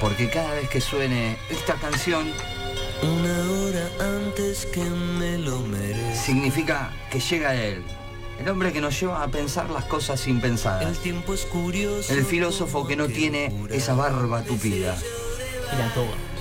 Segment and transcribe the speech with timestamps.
[0.00, 2.30] Porque cada vez que suene esta canción,
[3.02, 6.22] Una hora antes que me lo merezco.
[6.24, 7.82] significa que llega él.
[8.40, 10.98] El hombre que nos lleva a pensar las cosas El impensadas.
[10.98, 12.12] tiempo es curioso.
[12.12, 14.96] El filósofo que no tiene esa barba tupida.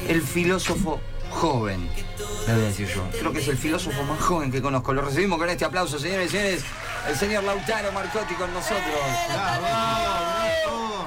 [0.08, 1.00] El filósofo
[1.32, 1.90] joven,
[2.48, 3.02] le voy a decir yo.
[3.20, 4.94] Creo que es el filósofo más joven que conozco.
[4.94, 6.64] Lo recibimos con este aplauso, señores y señores.
[7.10, 8.82] El señor Lautaro Marcotti con nosotros.
[9.30, 11.06] Bravo.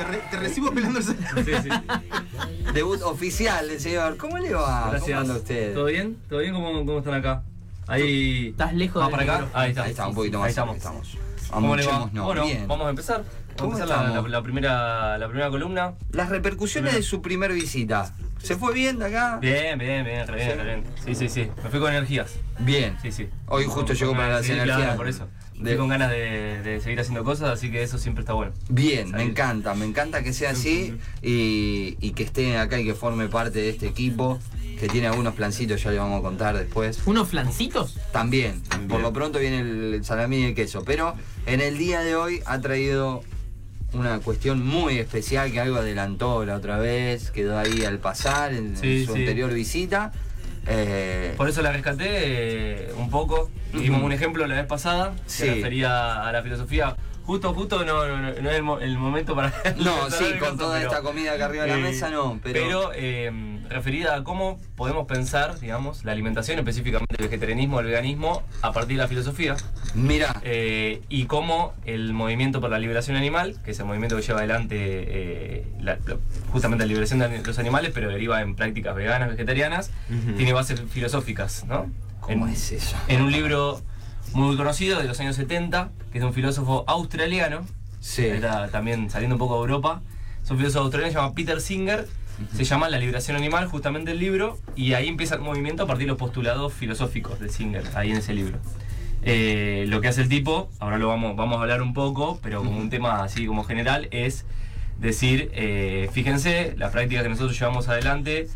[0.00, 1.12] Te, re- te recibo pelando el Sí,
[1.62, 1.68] sí.
[2.72, 4.16] Debut oficial del señor.
[4.16, 4.80] ¿Cómo le va?
[4.80, 5.20] ¿Cómo Gracias.
[5.20, 5.74] anda usted?
[5.74, 6.16] ¿Todo bien?
[6.26, 6.54] ¿Todo bien?
[6.54, 7.42] ¿Cómo, cómo están acá?
[7.86, 8.48] Ahí.
[8.48, 9.32] Estás lejos ¿Más del para acá?
[9.44, 9.62] micrófono.
[9.62, 9.82] Ahí está.
[9.82, 10.46] Ahí está, un poquito más.
[10.46, 10.76] Ahí estamos.
[10.78, 11.18] estamos.
[11.50, 12.08] ¿Cómo le va?
[12.14, 12.66] No, bueno, bien.
[12.66, 13.24] vamos a empezar.
[13.58, 14.30] ¿Cómo Vamos a empezar la, estamos?
[14.30, 15.92] la- la primera, la primera columna.
[16.12, 18.14] Las repercusiones de su primer visita.
[18.38, 19.36] ¿Se fue bien de acá?
[19.38, 20.56] Bien, bien, bien, re bien, ¿Sí?
[20.56, 20.84] re bien.
[21.04, 21.50] Sí, sí, sí.
[21.62, 22.36] Me fui con energías.
[22.60, 22.96] Bien.
[23.02, 23.28] Sí, sí.
[23.48, 24.78] Hoy justo llegó para las energías.
[24.78, 25.28] Claro, por eso.
[25.62, 28.52] De- con ganas de, de seguir haciendo cosas, así que eso siempre está bueno.
[28.68, 32.94] Bien, me encanta, me encanta que sea así y, y que esté acá y que
[32.94, 34.38] forme parte de este equipo,
[34.78, 37.00] que tiene algunos plancitos, ya le vamos a contar después.
[37.06, 37.98] ¿Unos flancitos?
[38.12, 41.14] También, por lo pronto viene el salamín y el queso, pero
[41.46, 43.22] en el día de hoy ha traído
[43.92, 48.76] una cuestión muy especial que algo adelantó la otra vez, quedó ahí al pasar en,
[48.76, 49.06] su sí.
[49.08, 50.12] anterior visita.
[50.66, 53.50] Eh, Por eso la rescaté eh, un poco.
[53.72, 55.44] Dimos un ejemplo la vez pasada, Sí.
[55.44, 56.96] que refería a la filosofía.
[57.24, 59.52] Justo, justo no, no, es el, mo- el momento para.
[59.78, 62.40] no, sí, con caso, toda pero- esta comida acá arriba de la Eh, mesa no,
[62.42, 62.60] pero...
[62.60, 63.30] Pero eh,
[63.70, 68.96] referida a cómo podemos pensar, digamos, la alimentación, específicamente el vegetarianismo, el veganismo, a partir
[68.96, 69.56] de la filosofía,
[69.94, 74.22] Mira, eh, y cómo el movimiento por la liberación animal, que es el movimiento que
[74.22, 75.98] lleva adelante eh, la-
[76.52, 79.90] justamente la liberación de los animales, pero deriva en prácticas veganas, vegetarianas,
[80.36, 81.86] tiene bases filosóficas, ¿no?
[82.20, 82.96] ¿cómo en, es eso?
[83.08, 83.80] en un libro
[84.34, 87.64] muy conocido de los años 70, que es de un filósofo australiano,
[88.02, 88.24] Sí.
[88.24, 90.00] Está también saliendo un poco de Europa.
[90.42, 92.08] Es un filósofo australiano, se llama Peter Singer.
[92.54, 94.58] Se llama La liberación animal, justamente el libro.
[94.76, 98.18] Y ahí empieza el movimiento a partir de los postulados filosóficos de Singer, ahí en
[98.18, 98.58] ese libro.
[99.22, 102.62] Eh, lo que hace el tipo, ahora lo vamos, vamos a hablar un poco, pero
[102.64, 104.46] como un tema así como general, es
[104.98, 108.48] decir, eh, fíjense, las prácticas que nosotros llevamos adelante,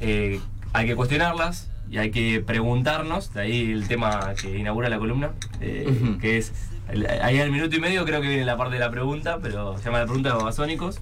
[0.00, 0.40] eh,
[0.72, 5.32] hay que cuestionarlas y hay que preguntarnos, de ahí el tema que inaugura la columna,
[5.60, 6.52] que es,
[7.22, 9.84] ahí al minuto y medio creo que viene la parte de la pregunta, pero se
[9.84, 11.00] llama la pregunta de babasónicos,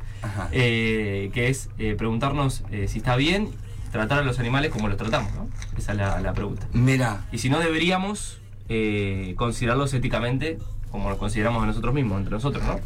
[0.53, 3.51] eh, que es eh, preguntarnos eh, si está bien
[3.93, 5.49] tratar a los animales como los tratamos, ¿no?
[5.77, 6.67] Esa es la, la pregunta.
[6.73, 10.59] Mira, Y si no deberíamos eh, considerarlos éticamente
[10.93, 12.79] como los consideramos a nosotros mismos, entre nosotros, ¿no?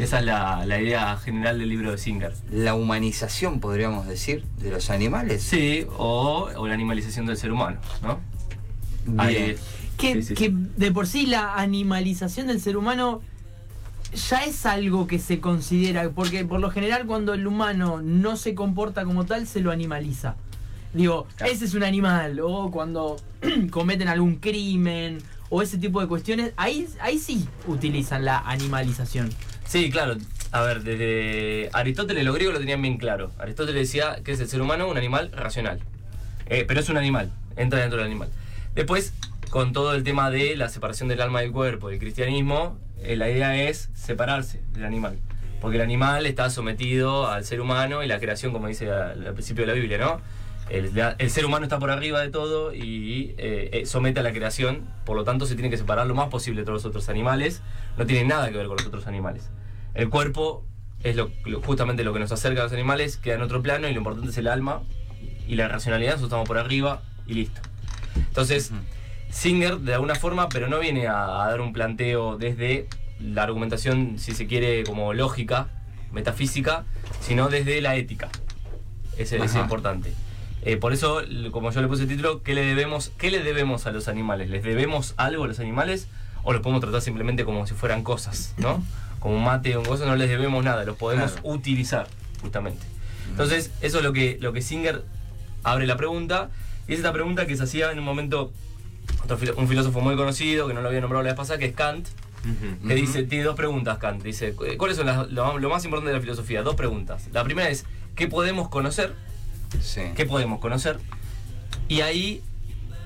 [0.00, 2.32] Esa es la, la idea general del libro de Singer.
[2.50, 5.42] la humanización, podríamos decir, de los animales.
[5.42, 8.18] Sí, o, o la animalización del ser humano, ¿no?
[9.18, 9.56] Ahí- Bien.
[9.96, 10.54] Que, Sí, sí, que sí.
[10.76, 13.20] de por sí la animalización del ser humano
[14.30, 18.54] ya es algo que se considera, porque por lo general cuando el humano no se
[18.54, 20.36] comporta como tal, se lo animaliza.
[20.92, 21.52] Digo, Claro.
[21.52, 23.16] ese es un animal, o cuando
[23.70, 29.30] cometen algún crimen, o ese tipo de cuestiones, ahí, ahí sí utilizan la animalización.
[29.66, 30.16] Sí, claro.
[30.50, 33.30] A ver, desde Aristóteles los griegos lo tenían bien claro.
[33.38, 35.80] Aristóteles decía que es el ser humano un animal racional.
[36.46, 38.28] Eh, pero es un animal, entra dentro del animal.
[38.74, 39.14] Después,
[39.52, 43.28] con todo el tema de la separación del alma del cuerpo, el cristianismo, eh, la
[43.28, 45.18] idea es separarse del animal.
[45.60, 49.66] Porque el animal está sometido al ser humano y la creación, como dice al, principio
[49.66, 50.22] de la Biblia, ¿no?
[50.70, 54.88] El, ser humano está por arriba de todo y eh, eh, somete a la creación,
[55.04, 57.60] por lo tanto se tiene que separar lo más posible de todos los otros animales.
[57.98, 59.50] No tiene nada que ver con los otros animales.
[59.92, 60.64] El cuerpo
[61.02, 61.30] es lo-
[61.62, 64.30] justamente lo que nos acerca a los animales, queda en otro plano y lo importante
[64.30, 64.80] es el alma
[65.46, 67.60] y la racionalidad, nosotros estamos por arriba y listo.
[68.16, 68.72] Entonces,
[69.32, 72.86] Singer, de alguna forma, pero no viene a, a dar un planteo desde
[73.18, 75.68] la argumentación, si se quiere, como lógica,
[76.12, 76.84] metafísica,
[77.20, 78.28] sino desde la ética.
[79.16, 80.12] Ese ese es importante.
[80.64, 83.86] Eh, por eso, como yo le puse el título, ¿qué le, debemos, ¿qué le debemos
[83.86, 84.48] a los animales?
[84.50, 86.06] ¿Les debemos algo a los animales
[86.44, 88.82] o los podemos tratar simplemente como si fueran cosas, ¿no?
[89.18, 91.48] Como un mate o un gozo, no les debemos nada, los podemos Claro.
[91.48, 92.06] utilizar,
[92.42, 92.84] justamente.
[93.30, 95.04] Entonces, eso es lo que, lo que Singer
[95.64, 96.50] abre la pregunta,
[96.88, 98.52] y es esta pregunta que se hacía en un momento
[99.24, 101.74] otro un filósofo muy conocido, que no lo había nombrado la vez pasada, que es
[101.74, 102.06] Kant,
[102.86, 106.10] que dice, tiene dos preguntas Kant, dice, "¿Cu- ¿cuáles son las- lo, lo más importante
[106.10, 106.62] de la filosofía?
[106.62, 107.28] Dos preguntas.
[107.32, 107.84] La primera es,
[108.16, 109.14] ¿qué podemos conocer?
[109.80, 110.02] Sí.
[110.16, 110.98] ¿Qué podemos conocer?
[111.88, 112.42] Y ahí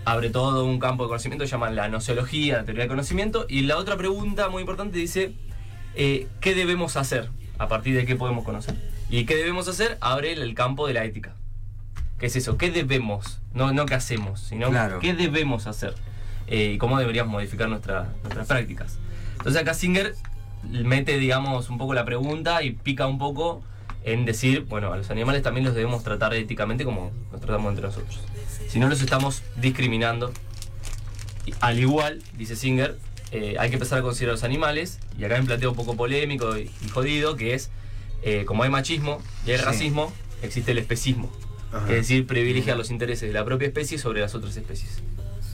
[0.05, 3.77] abre todo un campo de conocimiento, llaman la nociología, la teoría del conocimiento, y la
[3.77, 5.35] otra pregunta muy importante dice,
[5.97, 7.29] eh, ¿qué debemos hacer
[7.59, 8.75] a partir de qué podemos conocer?
[9.11, 11.35] Y qué debemos hacer abre el, el campo de la ética.
[12.19, 12.57] ¿Qué es eso?
[12.57, 13.41] ¿Qué debemos?
[13.53, 14.99] No, no qué hacemos, sino Claro.
[15.01, 15.95] qué debemos hacer
[16.47, 18.99] eh, y cómo deberíamos modificar nuestra- nuestras prácticas.
[19.39, 20.15] Entonces acá Singer
[20.71, 23.63] mete, digamos, un poco la pregunta y pica un poco
[24.05, 27.87] en decir, bueno, a los animales también los debemos tratar éticamente como nos tratamos entre
[27.87, 28.21] nosotros.
[28.69, 30.33] Si no los estamos discriminando,
[31.61, 32.99] al igual, dice Singer,
[33.33, 35.77] eh, hay que empezar a considerar a los animales, y acá hay un planteo un
[35.77, 37.71] poco polémico y, y jodido, que es,
[38.23, 39.65] eh, como hay machismo y hay Sí.
[39.65, 40.13] racismo,
[40.43, 41.31] existe el especismo.
[41.73, 41.87] Ajá.
[41.89, 45.03] Es decir, privilegiar los intereses de la propia especie sobre las otras especies.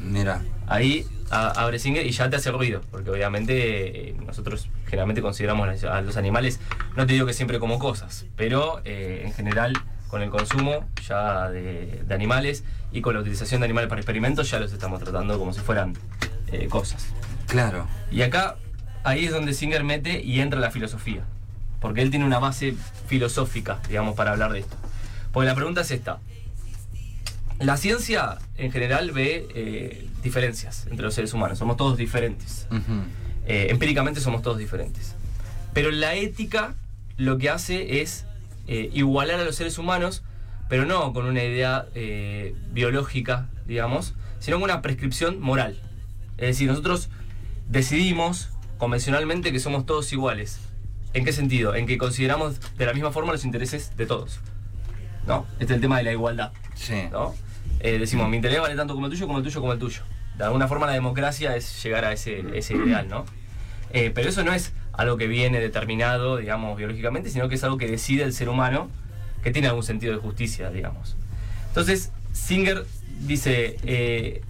[0.02, 5.20] Mira, Ahí a- abre Singer y ya te hace ruido, porque obviamente eh, nosotros generalmente
[5.22, 6.60] consideramos a los animales,
[6.96, 9.72] no te digo que siempre como cosas, pero eh, en general
[10.08, 14.50] con el consumo ya de, de animales y con la utilización de animales para experimentos
[14.50, 15.94] ya los estamos tratando como si fueran
[16.52, 17.06] eh, cosas.
[17.48, 17.86] claro.
[18.10, 18.56] Y acá,
[19.04, 21.22] ahí es donde Singer mete y entra la filosofía.
[21.80, 22.74] Porque él tiene una base
[23.08, 24.76] filosófica, digamos, para hablar de esto.
[25.32, 26.20] Porque la pregunta es esta.
[27.62, 31.58] La ciencia, en general, ve eh, diferencias entre los seres humanos.
[31.58, 32.66] Somos todos diferentes.
[33.46, 35.14] Eh, empíricamente somos todos diferentes.
[35.72, 36.74] Pero la ética
[37.16, 38.26] lo que hace es
[38.66, 40.24] eh, igualar a los seres humanos,
[40.68, 41.86] pero no con una idea
[42.72, 45.80] biológica, digamos, sino con una prescripción moral.
[46.38, 47.10] Es decir, nosotros
[47.68, 50.58] decidimos convencionalmente que somos todos iguales.
[51.14, 51.76] ¿En qué sentido?
[51.76, 54.40] En que consideramos de la misma forma los intereses de todos.
[55.28, 55.46] ¿No?
[55.60, 56.52] Este es el tema de la igualdad.
[56.74, 57.04] Sí.
[57.12, 57.34] ¿no?
[57.84, 60.02] Eh, decimos, mi interés vale tanto como el tuyo, como el tuyo, como el tuyo.
[60.38, 63.24] De alguna forma la democracia es llegar a ese, ese ideal, ¿no?
[63.90, 67.78] Eh, pero eso no es algo que viene determinado, digamos, biológicamente, sino que es algo
[67.78, 68.88] que decide el ser humano,
[69.42, 71.16] que tiene algún sentido de justicia, digamos.
[71.66, 72.86] Entonces, Singer
[73.20, 74.42] dice, eh,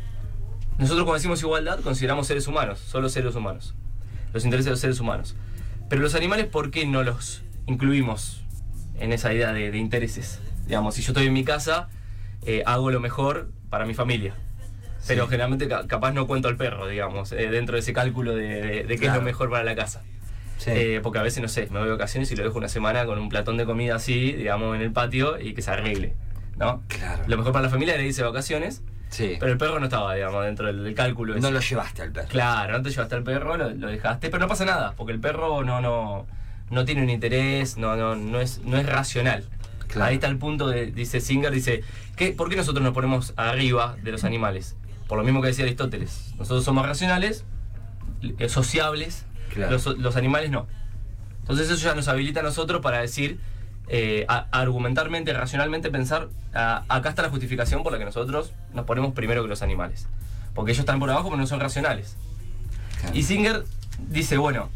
[0.76, 3.74] nosotros cuando decimos igualdad consideramos seres humanos, solo seres humanos,
[4.34, 5.36] los intereses de los seres humanos.
[5.88, 8.42] Pero los animales, ¿por qué no los incluimos
[8.98, 10.38] en esa idea de, de intereses?
[10.66, 11.88] Digamos, si yo estoy en mi casa,
[12.44, 14.34] eh, hago lo mejor para mi familia.
[15.06, 18.62] Pero generalmente ca- capaz no cuento al perro, digamos, eh, dentro de ese cálculo de,
[18.62, 20.02] de- de qué es lo mejor para la casa.
[20.58, 20.70] Sí.
[20.72, 23.04] Eh, porque a veces, no sé, me voy de vacaciones y lo dejo una semana
[23.04, 26.14] con un platón de comida así, digamos, en el patio y que se arregle,
[26.56, 26.84] ¿no?
[26.86, 27.24] Claro.
[27.26, 29.36] Lo mejor para la familia le dice vacaciones, Sí.
[29.40, 31.34] pero el perro no estaba, digamos, dentro del, cálculo.
[31.36, 32.28] no lo llevaste al perro.
[32.28, 35.18] Claro, no te llevaste al perro, lo, lo dejaste, pero no pasa nada, porque el
[35.20, 36.28] perro no, no,
[36.70, 39.44] no tiene un interés, no, no, no, es, no es racional.
[39.92, 40.08] Claro.
[40.08, 41.82] Ahí está el punto, de, dice Singer, dice,
[42.16, 44.74] ¿qué, ¿por qué nosotros nos ponemos arriba de los animales?
[45.06, 47.44] Por lo mismo que decía Aristóteles, nosotros somos racionales,
[48.38, 49.72] eh, sociables, Claro.
[49.72, 50.66] los, los animales no.
[51.40, 53.38] Entonces eso ya nos habilita a nosotros para decir,
[53.88, 58.86] eh, a- argumentalmente, racionalmente pensar, ah, acá está la justificación por la que nosotros nos
[58.86, 60.06] ponemos primero que los animales.
[60.54, 62.16] Porque ellos están por abajo pero no son racionales.
[63.00, 63.14] Claro.
[63.16, 63.64] Y Singer
[64.08, 64.70] dice, bueno,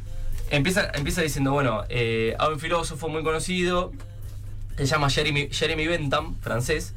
[0.50, 3.92] empieza, empieza diciendo, bueno, eh, hay un filósofo muy conocido,
[4.76, 6.94] que se llama Jeremy, Jeremy Bentham, francés,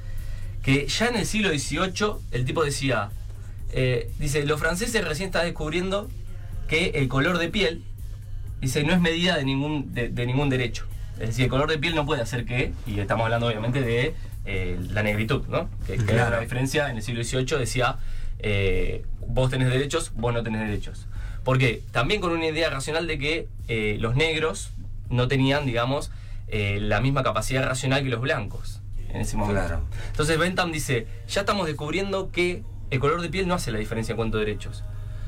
[0.63, 3.09] que ya en el siglo XVIII el tipo decía,
[3.71, 6.09] eh, dice, los franceses recién están descubriendo
[6.67, 7.83] que el color de piel,
[8.61, 10.85] dice, no es medida de ningún, de, de ningún derecho.
[11.19, 14.13] Es decir, el color de piel no puede hacer que, y estamos hablando obviamente de
[14.45, 15.69] eh, la negritud, ¿no?
[15.87, 16.35] Que, que era Claro.
[16.35, 17.97] la diferencia, en el siglo XVIII decía,
[18.39, 21.07] eh, vos tenés derechos, vos no tenés derechos.
[21.43, 23.47] Porque también con una idea racional de que
[23.99, 24.71] los negros
[25.09, 26.11] no tenían, digamos,
[26.51, 29.65] eh, la misma capacidad racional que los blancos en ese momento.
[29.65, 29.83] Claro.
[30.11, 34.13] Entonces Bentham dice, ya estamos descubriendo que el color de piel no hace la diferencia
[34.13, 34.83] en cuanto a derechos.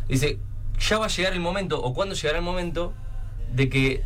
[0.08, 0.40] Dice,
[0.80, 2.94] ya va a llegar el momento, o cuando llegará el momento,
[3.54, 4.04] de que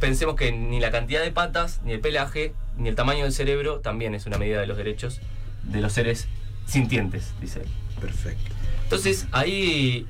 [0.00, 3.80] pensemos que ni la cantidad de patas, ni el pelaje, ni el tamaño del cerebro
[3.80, 5.20] también es una medida de los derechos
[5.62, 6.28] de los seres
[6.66, 7.68] sintientes, dice él.
[8.00, 8.54] Perfecto.
[8.84, 10.06] Entonces ahí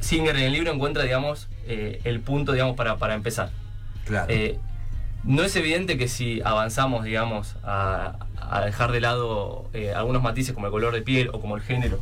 [0.00, 3.50] Singer en el libro encuentra, digamos, eh, el punto, digamos, para, para empezar.
[4.04, 4.32] Claro.
[4.32, 4.58] Eh,
[5.24, 10.54] no es evidente que si avanzamos, digamos, a, a dejar de lado eh, algunos matices
[10.54, 12.00] como el color de piel o como el género,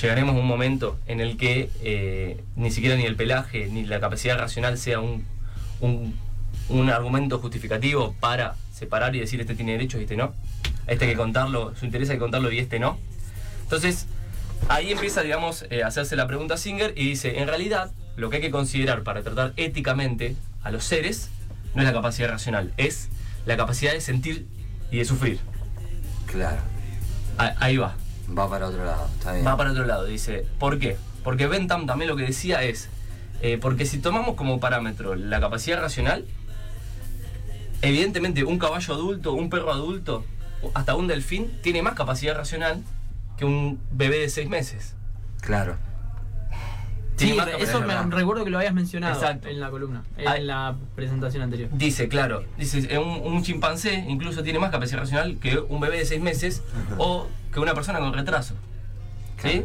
[0.00, 4.00] llegaremos a un momento en el que eh, ni siquiera ni el pelaje ni la
[4.00, 5.24] capacidad racional sea un,
[5.80, 6.16] un,
[6.68, 10.34] un argumento justificativo para separar y decir este tiene derechos y este no.
[10.88, 12.98] Este hay que contarlo, su interés hay que contarlo y este no.
[13.62, 14.08] Entonces,
[14.68, 18.36] ahí empieza, digamos, eh, a hacerse la pregunta Singer y dice, en realidad, lo que
[18.36, 21.30] hay que considerar para tratar éticamente a los seres
[21.74, 23.08] no es la capacidad racional, es
[23.46, 24.46] la capacidad de sentir
[24.90, 25.40] y de sufrir.
[26.26, 26.60] Claro.
[27.38, 27.94] Ah, Ahí va.
[28.36, 29.08] Va para otro lado.
[29.18, 29.46] Está bien.
[29.46, 30.46] Va para otro lado, dice.
[30.58, 30.96] ¿Por qué?
[31.24, 32.88] Porque Bentham también lo que decía es,
[33.42, 36.24] eh, porque si tomamos como parámetro la capacidad racional,
[37.82, 40.24] evidentemente un caballo adulto, un perro adulto,
[40.74, 42.82] hasta un delfín, tiene más capacidad racional
[43.36, 44.94] que un bebé de seis meses.
[45.40, 45.76] Claro.
[47.22, 48.06] Sí, eso me verdad.
[48.10, 49.48] recuerdo que lo habías mencionado Exacto.
[49.48, 50.38] en la columna, en Ah.
[50.38, 51.68] la presentación anterior.
[51.72, 56.04] Dice, claro, dice, un, un chimpancé incluso tiene más capacidad racional que un bebé de
[56.06, 56.62] seis meses
[56.98, 58.54] o que una persona con retraso.
[59.42, 59.64] ¿Sí?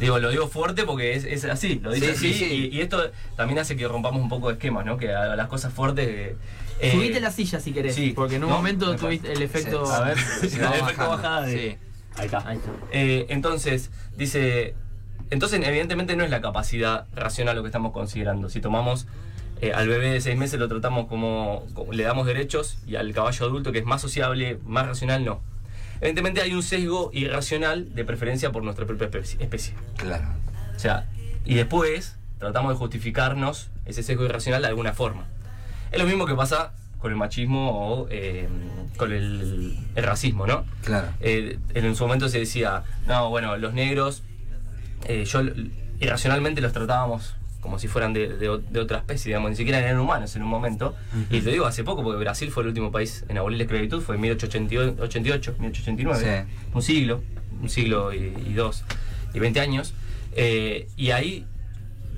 [0.00, 2.70] Digo, lo digo fuerte porque es, es así, lo dice Sí, así sí, sí.
[2.72, 4.96] Y, y esto también hace que rompamos un poco de esquemas, ¿no?
[4.96, 6.36] Que a las cosas fuertes eh,
[6.80, 8.12] Eh, Subite la silla si querés, sí.
[8.14, 9.84] porque en un No, momento me tuviste el efecto.
[9.86, 9.92] Sí.
[9.92, 10.46] A ver, el
[10.82, 11.52] efecto bajada de.
[11.52, 11.76] Sí.
[12.16, 12.48] Ahí está.
[12.48, 12.70] Ahí está.
[12.92, 14.76] Eh, entonces, dice.
[15.30, 18.48] Entonces, evidentemente, no es la capacidad racional lo que estamos considerando.
[18.48, 19.06] Si tomamos
[19.60, 23.12] eh, al bebé de seis meses, lo tratamos como, como- le damos derechos, y al
[23.12, 25.40] caballo adulto, que es más sociable, más racional, no.
[26.00, 29.08] Evidentemente, hay un sesgo irracional de preferencia por nuestra propia
[29.38, 29.74] especie-.
[29.96, 30.28] Claro.
[30.76, 31.08] O sea,
[31.44, 35.26] y después tratamos de justificarnos ese sesgo irracional de alguna forma.
[35.90, 38.48] Es lo mismo que pasa con el machismo o eh,
[38.96, 40.64] con el, el racismo, ¿no?
[40.84, 41.08] Claro.
[41.20, 44.22] Eh, en su momento se decía, no, bueno, los negros,
[45.06, 45.40] eh, yo
[46.00, 49.98] irracionalmente los tratábamos como si fueran de, de de otra especie, digamos, ni siquiera eran
[49.98, 50.94] humanos en un momento.
[51.30, 54.00] Y te digo hace poco, porque Brasil fue el último país en abolir la esclavitud,
[54.00, 56.66] fue en 1888, 1889, Sí.
[56.72, 57.22] un siglo,
[57.60, 58.84] un siglo y, y dos,
[59.34, 59.92] y 20 años.
[60.36, 61.46] Eh, y ahí,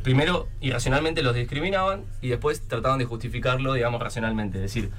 [0.03, 4.59] primero, irracionalmente los discriminaban y después trataban de justificarlo, digamos, racionalmente.
[4.59, 4.91] Es decir,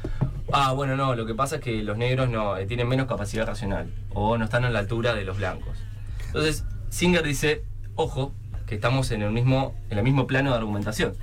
[0.52, 3.46] ah, bueno, no, lo que pasa es que los negros no eh, tienen menos capacidad
[3.46, 5.78] racional o no están a la altura de los blancos.
[6.26, 7.64] Entonces, Singer dice,
[8.02, 8.34] ojo,
[8.68, 11.14] que estamos en el mismo, en el mismo plano de argumentación.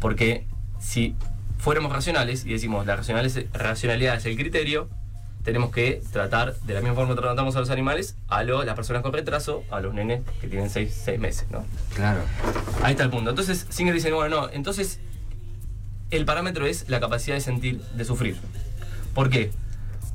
[0.00, 0.46] Porque
[0.80, 1.14] si
[1.58, 4.88] fuéramos racionales y decimos la racionalidad es el criterio,
[5.44, 8.76] tenemos que tratar, de la misma forma que tratamos a los animales, a lo- las
[8.76, 11.64] personas con retraso, a los nenes que tienen seis, seis meses, ¿no?
[11.94, 12.20] Claro.
[12.82, 13.30] Ahí está el punto.
[13.30, 15.00] Entonces, Singer dice, bueno, no, entonces
[16.10, 18.36] el parámetro es la capacidad de sentir, de sufrir.
[19.14, 19.50] ¿Por qué?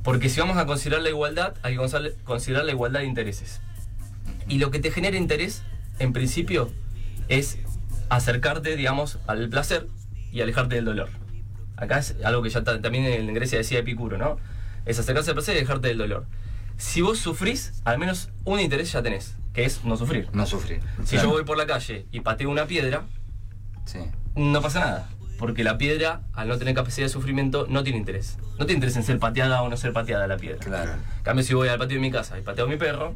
[0.03, 3.59] Porque si vamos a considerar la igualdad, hay que considerar la igualdad de intereses.
[4.47, 5.63] Y lo que te genera interés,
[5.99, 6.71] en principio,
[7.27, 7.57] es
[8.09, 9.87] acercarte, digamos, al placer
[10.31, 11.09] y alejarte del dolor.
[11.75, 14.37] Acá es algo que ya ta- también en Grecia decía Epicuro, ¿no?
[14.85, 16.25] Es acercarse al placer y alejarte del dolor.
[16.77, 20.29] Si vos sufrís, al menos un interés ya tenés, que es no sufrir.
[20.33, 20.79] No sufrir.
[21.03, 21.29] Si Claro.
[21.29, 23.03] yo voy por la calle y pateo una piedra,
[23.85, 23.99] Sí.
[24.35, 25.09] no pasa nada.
[25.37, 28.37] Porque la piedra, al no tener capacidad de sufrimiento, no tiene interés.
[28.57, 30.59] No tiene interés en ser pateada o no ser pateada la piedra.
[30.65, 30.93] Claro.
[30.93, 33.13] En cambio, si voy al patio de mi casa y pateo a mi perro,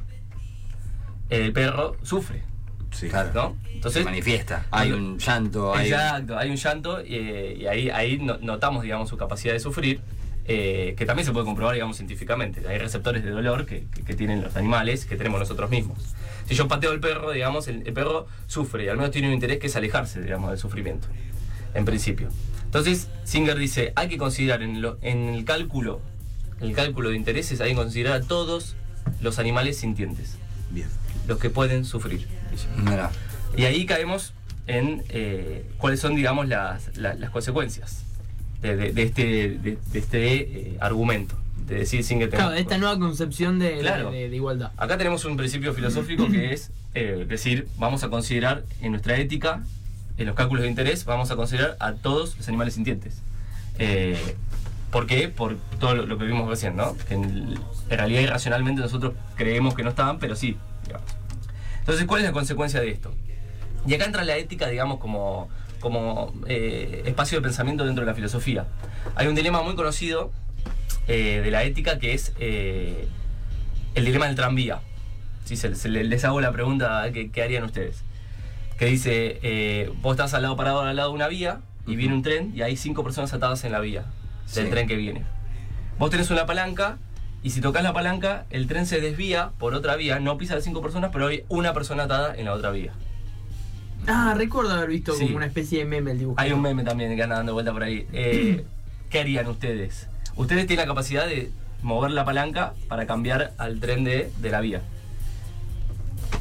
[1.31, 2.43] el perro sufre,
[2.91, 3.07] Sí.
[3.07, 3.31] Claro.
[3.33, 3.57] ¿no?
[3.65, 4.67] Se Entonces, manifiesta.
[4.69, 5.87] Hay un llanto, hay.
[5.89, 10.01] exacto, hay un llanto eh, y ahí, ahí no- notamos, digamos, su capacidad de sufrir,
[10.45, 12.67] eh, que también se puede comprobar, digamos, científicamente.
[12.67, 15.97] Hay receptores de dolor que, que- que tienen los animales, que tenemos nosotros mismos.
[16.47, 19.33] Si yo pateo al perro, digamos, el, el perro sufre y al menos tiene un
[19.35, 21.07] interés que es alejarse, digamos, del sufrimiento,
[21.73, 22.27] en principio.
[22.65, 26.01] Entonces, Singer dice, hay que considerar en, lo- en el cálculo,
[26.59, 28.75] el cálculo de intereses, hay que considerar a todos
[29.21, 30.37] los animales sintientes,
[30.71, 30.87] Bien.
[31.27, 32.27] Los que pueden sufrir.
[32.77, 33.09] Mira.
[33.55, 34.33] Y ahí caemos
[34.67, 38.03] en eh, cuáles son, digamos, las, la- las consecuencias
[38.61, 41.35] de, de- de este, de, de este eh, argumento.
[41.67, 44.11] De decir sin que Claro, tenemos- de esta nueva concepción de, Claro.
[44.11, 44.71] de- de igualdad.
[44.77, 49.63] Acá tenemos un principio filosófico que es eh, decir, vamos a considerar en nuestra ética,
[50.17, 53.21] en los cálculos de interés, vamos a considerar a todos los animales sintientes.
[53.79, 54.35] Eh,
[54.91, 55.29] ¿Por qué?
[55.29, 56.97] Por todo lo, lo que vimos recién, ¿no?
[57.07, 57.23] Que en,
[57.89, 60.57] en realidad irracionalmente nosotros creemos que no estaban, pero sí.
[61.79, 63.13] Entonces, ¿cuál es la consecuencia de esto?
[63.87, 68.15] Y acá entra la ética, digamos, como, como eh, espacio de pensamiento dentro de la
[68.15, 68.67] filosofía.
[69.15, 70.31] Hay un dilema muy conocido
[71.07, 73.07] eh, de la ética que es eh,
[73.95, 74.79] el dilema del tranvía.
[75.45, 78.03] Sí, se, se le- les hago la pregunta, ¿qué, qué harían ustedes?
[78.77, 82.21] Que dice, vos estás al lado parado al lado de una vía y viene un
[82.21, 84.05] tren y hay cinco personas atadas en la vía
[84.53, 84.71] del Sí.
[84.71, 85.23] tren que viene.
[85.97, 86.97] Vos tenés una palanca
[87.43, 90.63] y si tocas la palanca, el tren se desvía por otra vía, no pisa las
[90.63, 92.93] cinco personas, pero hay una persona atada en la otra vía.
[94.07, 95.25] Ah, recuerdo haber visto Sí.
[95.25, 96.39] como una especie de meme el dibujo.
[96.39, 98.07] Hay un meme también que anda dando vuelta por ahí.
[98.13, 98.65] Eh,
[99.09, 100.07] ¿Qué harían ustedes?
[100.35, 101.51] Ustedes tienen la capacidad de
[101.83, 104.81] mover la palanca para cambiar al tren de, de la vía.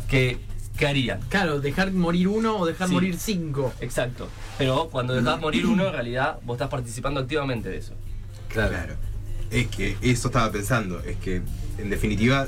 [0.08, 0.38] ¿Qué,
[0.76, 1.20] qué harían?
[1.28, 2.94] Claro, dejar morir uno o dejar Sí.
[2.94, 3.72] morir cinco.
[3.80, 4.28] Exacto.
[4.58, 7.94] Pero cuando dejás morir uno, en realidad vos estás participando activamente de eso.
[8.48, 8.70] Claro.
[8.70, 8.94] Claro.
[9.50, 11.00] Es que eso estaba pensando.
[11.00, 11.42] Es que,
[11.78, 12.46] en definitiva,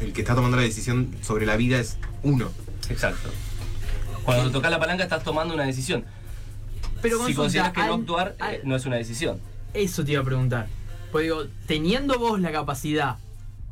[0.00, 2.50] el que está tomando la decisión sobre la vida es uno.
[2.88, 3.30] Exacto.
[4.24, 6.04] Cuando tocas la palanca estás tomando una decisión.
[7.02, 9.40] Pero si consideras que no actuar, al- eh, no es una decisión.
[9.72, 10.66] Eso te iba a preguntar.
[11.12, 13.16] Pues digo, teniendo vos la capacidad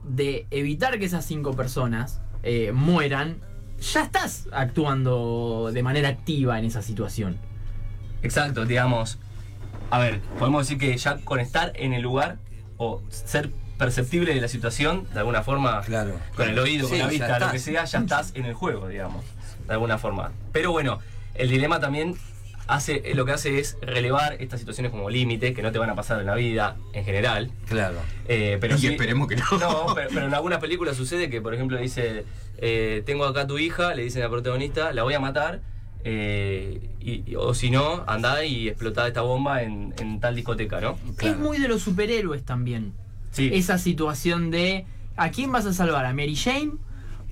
[0.05, 3.37] de evitar que esas cinco personas eh, mueran,
[3.93, 7.37] ya estás actuando de manera activa en esa situación.
[8.23, 9.19] Exacto, digamos.
[9.91, 12.39] A ver, podemos decir que ya con estar en el lugar
[12.79, 16.15] o ser perceptible de la situación, de alguna forma, Claro.
[16.35, 18.89] con el oído, Sí, con la vista, lo que sea, ya estás en el juego,
[18.89, 19.25] digamos,
[19.67, 20.33] de alguna forma.
[20.53, 20.99] Pero bueno,
[21.35, 22.17] el dilema también
[22.67, 25.95] hace, lo que hace es relevar estas situaciones como límites que no te van a
[25.95, 27.51] pasar en la vida en general.
[27.69, 27.97] Claro.
[28.27, 29.45] Eh, pero y sí- esperemos que no.
[29.61, 32.25] no, pero, pero en algunas películas sucede que, por ejemplo, dice,
[32.59, 35.61] eh, tengo acá a tu hija, le dicen al protagonista, la voy a matar,
[36.05, 40.81] eh, y- y- o si no, andá y explotá esta bomba en, en tal discoteca,
[40.81, 40.97] ¿no?
[41.17, 41.35] Claro.
[41.35, 42.93] Es muy de los superhéroes también.
[43.31, 43.51] Sí.
[43.53, 44.87] Esa situación de
[45.17, 46.07] ¿a quién vas a salvar?
[46.07, 46.73] ¿A Mary Jane?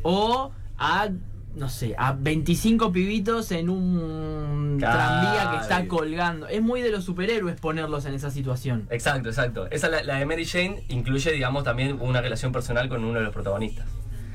[0.02, 1.08] ¿O a,
[1.54, 4.99] no sé, a 25 pibitos en un Claro.
[4.99, 6.46] tranvía que está colgando?
[6.49, 8.87] Es muy de los superhéroes ponerlos en esa situación.
[8.90, 9.66] Exacto, exacto.
[9.70, 13.25] Esa, la, la de Mary Jane, incluye, digamos, también una relación personal con uno de
[13.25, 13.87] los protagonistas.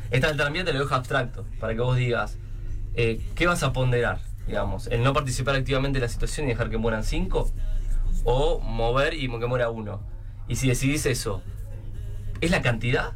[0.09, 2.37] Esta del tranvía te lo dejo abstracto, para que vos digas,
[2.95, 4.19] eh, ¿qué vas a ponderar?
[4.47, 7.51] Digamos, el no participar activamente en la situación y dejar que mueran cinco,
[8.23, 10.01] o mover y que muera uno.
[10.47, 11.41] Y si decidís eso,
[12.41, 13.13] ¿es la cantidad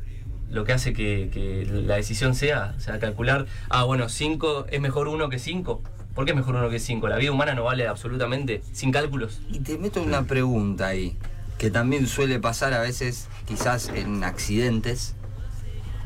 [0.49, 2.73] lo que hace que, que la decisión sea?
[2.77, 5.83] O sea, calcular, ah, bueno, cinco es mejor uno que cinco.
[6.13, 7.09] ¿Por qué es mejor uno que cinco?
[7.09, 9.41] La vida humana no vale absolutamente sin cálculos.
[9.49, 11.17] Y te meto una pregunta ahí,
[11.57, 15.14] que también suele pasar a veces, quizás en accidentes,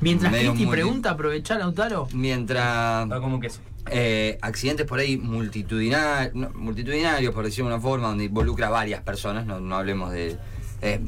[0.02, 2.08] Mientras Cristi pregunta, aprovechar, Lautaro.
[2.14, 3.60] mientras Va como un queso.
[3.92, 9.02] eh, accidentes por ahí multitudinarios, multitudinarios, por decirlo de una forma, donde involucra a varias
[9.02, 10.38] personas, no, no hablemos de
[10.82, 11.02] eh,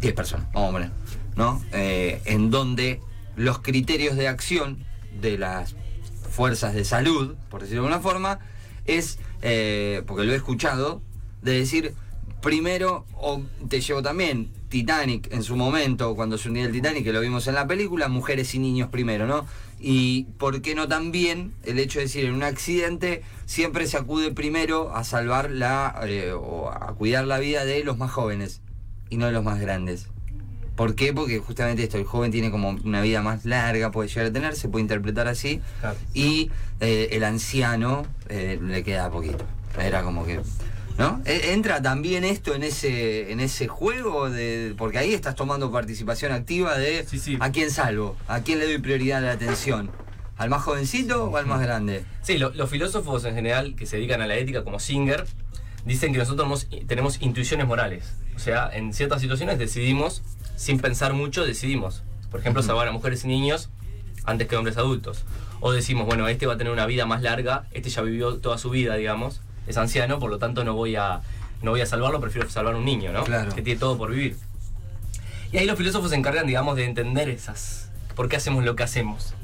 [0.00, 0.90] 10 personas, vamos a poner,
[1.36, 1.62] ¿no?
[1.72, 3.00] Eh, en donde
[3.36, 4.84] los criterios de acción
[5.20, 5.76] de las
[6.30, 8.40] fuerzas de salud, por decirlo de una forma,
[8.86, 11.02] es, eh, porque lo he escuchado,
[11.42, 11.94] de decir,
[12.40, 17.12] primero, o te llevo también, Titanic en su momento, cuando se hundía el Titanic, que
[17.12, 19.44] lo vimos en la película, mujeres y niños primero, ¿no?
[19.78, 24.32] Y por qué no también el hecho de decir en un accidente siempre se acude
[24.32, 28.62] primero a salvar la eh, o a cuidar la vida de los más jóvenes
[29.10, 30.06] y no de los más grandes.
[30.76, 31.12] ¿Por qué?
[31.12, 34.56] Porque justamente esto, el joven tiene como una vida más larga, puede llegar a tener,
[34.56, 35.96] se puede interpretar así, Claro.
[36.14, 36.50] y
[36.80, 39.44] eh, el anciano eh, le queda poquito.
[39.78, 40.40] Era como que.
[41.02, 41.20] ¿No?
[41.24, 44.74] E- Entra también esto en ese, en ese juego de.
[44.78, 47.36] Porque ahí estás tomando participación activa de Sí, sí.
[47.40, 49.90] a quién salvo, a quién le doy prioridad a la atención.
[50.36, 52.04] ¿Al más jovencito o al más grande?
[52.22, 55.26] Sí, lo- los filósofos en general que se dedican a la ética, como Singer,
[55.84, 58.12] dicen que nosotros tenemos, tenemos intuiciones morales.
[58.34, 60.22] O sea, en ciertas situaciones decidimos,
[60.56, 62.02] sin pensar mucho, decidimos.
[62.30, 63.68] Por ejemplo, salvar a mujeres y niños
[64.24, 65.24] antes que hombres adultos.
[65.60, 68.56] O decimos, bueno, este va a tener una vida más larga, este ya vivió toda
[68.58, 71.20] su vida, digamos, es anciano, por lo tanto no voy a,
[71.62, 73.24] no voy a salvarlo, prefiero salvar a un niño, ¿no?
[73.24, 73.54] Claro.
[73.54, 74.36] Que tiene todo por vivir.
[75.52, 78.82] Y ahí los filósofos se encargan, digamos, de entender esas, por qué hacemos lo que
[78.82, 79.34] hacemos.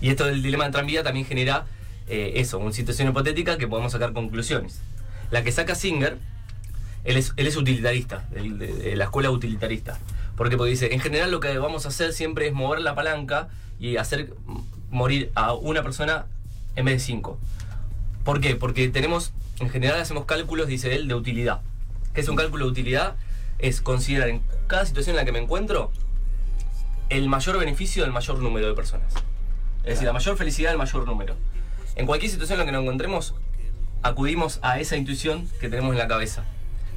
[0.00, 1.66] Y esto del dilema de tranvía también genera
[2.06, 4.80] eh, eso, una situación hipotética que podemos sacar conclusiones.
[5.30, 6.18] La que saca Singer,
[7.04, 9.98] él es, él es utilitarista, de, de la escuela utilitarista.
[10.36, 10.56] ¿Por qué?
[10.56, 13.48] Porque dice, en general lo que vamos a hacer siempre es mover la palanca
[13.80, 14.34] y hacer
[14.90, 16.26] morir a una persona
[16.76, 17.38] en vez de cinco.
[18.28, 18.56] ¿Por qué?
[18.56, 21.62] Porque tenemos, en general hacemos cálculos, dice él, de utilidad.
[22.12, 23.16] ¿Qué es un cálculo de utilidad?
[23.58, 25.90] Es considerar en cada situación en la que me encuentro
[27.08, 29.14] el mayor beneficio del mayor número de personas.
[29.82, 31.36] Es decir, la mayor felicidad del mayor número.
[31.96, 33.34] En cualquier situación en la que nos encontremos,
[34.02, 36.44] acudimos a esa intuición que tenemos en la cabeza.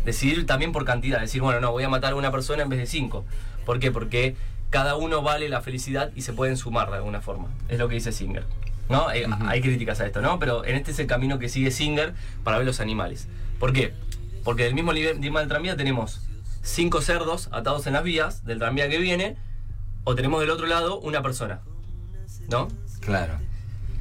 [0.04, 2.80] Decidir también por cantidad, decir, bueno, no, voy a matar a una persona en vez
[2.80, 3.24] de cinco.
[3.65, 3.89] ¿Por qué?
[3.89, 4.36] Porque
[4.70, 7.48] cada uno vale la felicidad y se pueden sumar de alguna forma.
[7.70, 8.44] Es lo que dice Singer.
[8.91, 9.12] ¿No?
[9.12, 10.38] Eh, Hay críticas a esto, ¿no?
[10.38, 13.27] Pero en este es el camino que sigue Singer para ver los animales.
[13.60, 13.93] ¿Por qué?
[14.43, 16.21] Porque del mismo nivel del tranvía tenemos
[16.62, 19.38] cinco cerdos atados en las vías del tranvía que viene,
[20.04, 21.62] o tenemos del otro lado una persona.
[22.49, 22.67] ¿No?
[22.99, 23.34] Claro.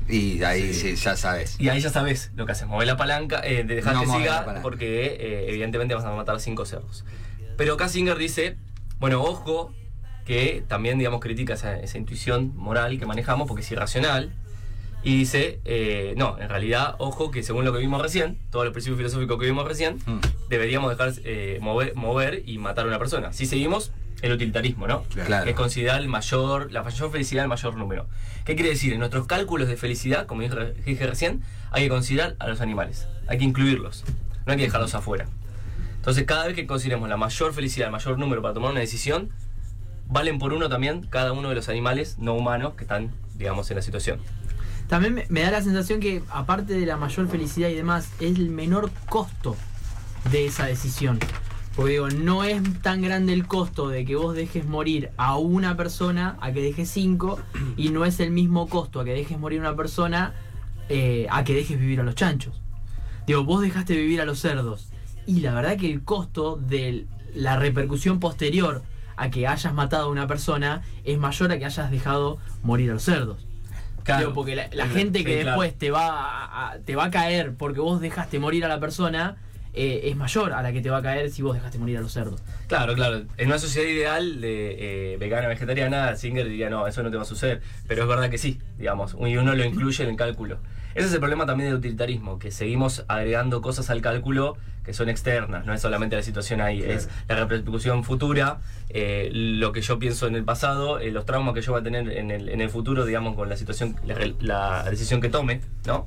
[0.09, 1.57] Y ahí sí, ya sabes.
[1.61, 4.07] Y ahí ya sabes lo que haces, mover la palanca, eh, de dejar No que
[4.09, 7.05] siga, porque eh, evidentemente vas a matar cinco cerdos.
[7.57, 8.57] Pero acá Singer dice,
[8.99, 9.73] bueno, ojo,
[10.25, 14.33] que también, digamos, critica esa, esa intuición moral que manejamos, porque es irracional.
[15.03, 18.73] Y dice, eh, no, en realidad, ojo, que según lo que vimos recién, todos los
[18.73, 20.21] principios filosóficos que vimos recién, Mm.
[20.51, 23.33] deberíamos dejar eh, mover, mover y matar a una persona.
[23.33, 25.05] Si seguimos el utilitarismo, ¿no?
[25.05, 25.45] Claro.
[25.45, 28.07] Que es considerar el mayor, la mayor felicidad del mayor número.
[28.45, 28.93] ¿Qué quiere decir?
[28.93, 33.07] En nuestros cálculos de felicidad, como dije, dije recién, hay que considerar a los animales.
[33.27, 34.05] Hay que incluirlos.
[34.45, 35.27] No hay que dejarlos afuera.
[35.97, 39.31] Entonces, cada vez que consideremos la mayor felicidad, el mayor número para tomar una decisión,
[40.07, 43.77] valen por uno también cada uno de los animales no humanos que están, digamos, en
[43.77, 44.21] la situación.
[44.91, 48.51] También me, da la sensación que, aparte de la mayor felicidad y demás, es el
[48.51, 49.57] menor costo
[50.33, 51.21] de esa decisión.
[51.77, 55.77] Porque digo, no es tan grande el costo de que vos dejes morir a una
[55.77, 57.39] persona a que dejes cinco,
[57.77, 60.35] y no es el mismo costo a que dejes morir a una persona
[60.89, 62.61] eh, a que dejes vivir a los chanchos.
[63.29, 64.89] Digo, vos dejaste vivir a los cerdos.
[65.25, 68.83] Y la verdad que el costo de la repercusión posterior
[69.17, 72.95] a que hayas matado a una persona es mayor a que hayas dejado morir a
[72.95, 73.47] los cerdos.
[74.19, 75.61] Digo, porque la, la Sí, gente que sí, claro.
[75.61, 78.81] después te va a, a- te va a caer porque vos dejaste morir a la
[78.81, 79.37] persona
[79.73, 82.01] eh, es mayor a la que te va a caer si vos dejaste morir a
[82.01, 82.41] los cerdos.
[82.67, 83.23] Claro, claro.
[83.37, 87.23] En una sociedad ideal de eh, vegana, vegetariana, Singer diría, no, eso no te va
[87.23, 87.61] a suceder.
[87.87, 89.17] Pero es verdad que sí, digamos.
[89.21, 90.59] Y uno lo incluye en el cálculo.
[90.97, 95.09] Ese es el problema también del utilitarismo, que seguimos agregando cosas al cálculo que son
[95.09, 96.95] externas, no es solamente la situación ahí, Claro.
[96.95, 101.55] es la repercusión futura, eh, lo que yo pienso en el pasado, eh, los traumas
[101.55, 103.97] que yo voy a tener en el, en el futuro, digamos, con la situación,
[104.41, 106.07] la decisión que tome, ¿no?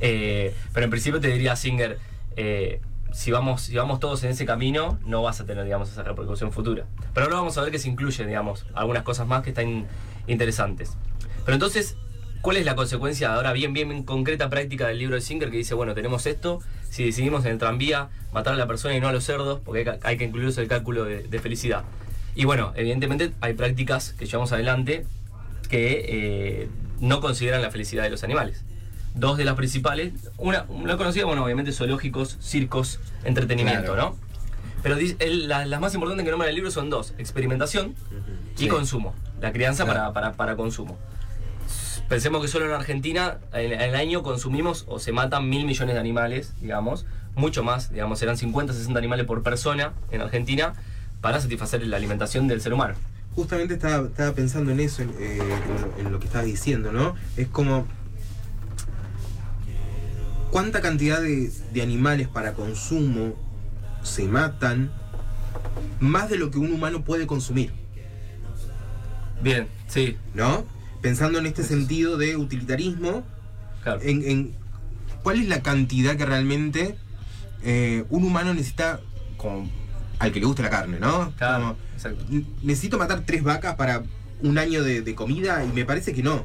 [0.00, 1.98] Eh, pero en principio te diría Singer,
[2.36, 2.80] eh,
[3.12, 6.52] si vamos, si vamos todos en ese camino, no vas a tener, digamos, esa repercusión
[6.52, 6.86] futura.
[7.12, 9.86] Pero ahora vamos a ver que se incluyen, digamos, algunas cosas más que están
[10.26, 10.96] interesantes.
[11.44, 11.96] Pero entonces,
[12.40, 15.56] ¿cuál es la consecuencia ahora bien, bien, bien concreta, práctica del libro de Singer que
[15.56, 19.08] dice, bueno, tenemos esto, si decidimos en el tranvía matar a la persona y no
[19.08, 21.84] a los cerdos, porque hay, que- que incluirse el cálculo de, de felicidad?
[22.34, 25.06] Y bueno, evidentemente hay prácticas que llevamos adelante
[25.68, 26.04] que
[26.62, 26.68] eh,
[27.00, 28.64] no consideran la felicidad de los animales.
[29.14, 34.10] Dos de las principales, una, una conocida, bueno, obviamente zoológicos, circos, entretenimiento, Claro.
[34.10, 34.30] ¿no?
[34.82, 37.94] Pero él- la- las más importantes que nombra el libro son dos, experimentación
[38.56, 38.68] y Sí.
[38.68, 39.98] consumo, la crianza Claro.
[40.00, 40.96] para, para, para consumo.
[42.10, 45.94] Pensemos que solo en Argentina en en el año consumimos o se matan mil millones
[45.94, 50.72] de animales, digamos, mucho más, digamos, serán 50, 60 animales por persona en Argentina
[51.20, 52.94] para satisfacer la alimentación del ser humano.
[53.36, 56.90] Justamente estaba, estaba pensando en eso, en, eh, en lo- en lo que estabas diciendo,
[56.90, 57.14] ¿no?
[57.36, 57.86] Es como.
[60.50, 63.34] ¿Cuánta cantidad de, de animales para consumo
[64.02, 64.90] se matan
[66.00, 67.72] más de lo que un humano puede consumir?
[69.40, 70.66] Bien, sí, ¿No?
[71.00, 73.24] Pensando en este sentido de utilitarismo,
[73.82, 74.00] claro.
[74.02, 74.54] en, en
[75.22, 76.96] cuál es la cantidad que realmente
[77.62, 79.00] eh, un humano necesita
[79.36, 79.68] como,
[80.18, 81.32] al que le guste la carne, ¿no?
[81.38, 82.24] Claro, Como, exacto.
[82.30, 84.02] "N- necesito matar tres vacas para
[84.42, 86.44] un año de, de comida y me parece que no.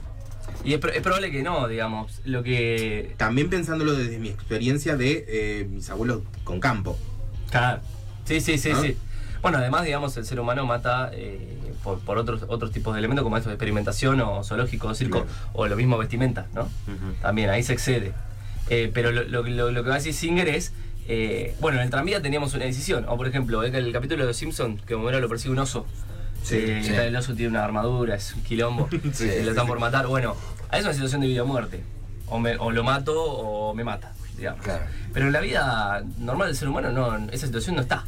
[0.64, 2.22] Y es, pro- es probable que no, digamos.
[2.24, 3.14] Lo que.
[3.18, 6.98] También pensándolo desde mi experiencia de eh, mis abuelos con campo.
[7.52, 7.82] Claro.
[8.26, 8.82] Sí, sí, sí, ¿No?
[8.82, 8.98] sí.
[9.46, 13.22] Bueno, además, digamos, el ser humano mata eh, por, por otros, otros tipos de elementos
[13.24, 16.68] como estos de experimentación o zoológico o circo, o lo mismo vestimenta, ¿no?
[17.22, 18.12] También, ahí se excede.
[18.72, 20.74] Eh, pero lo, lo- lo- lo que va a decir Singer es.
[21.08, 23.06] eh, bueno, en el tranvía teníamos una decisión.
[23.08, 25.86] O por ejemplo, el, el capítulo de los Simpsons, que Homero lo persigue un oso.
[26.42, 26.94] Sí, Eh, sí.
[26.96, 28.90] El oso tiene una armadura, es un quilombo.
[29.14, 30.08] Sí, lo están por matar.
[30.08, 30.36] Bueno,
[30.74, 31.84] es una situación de vida o muerte.
[32.26, 34.64] O, me- o lo mato o me mata, digamos.
[34.64, 34.86] Claro.
[35.14, 38.04] Pero en la vida normal del ser humano no, esa situación no está.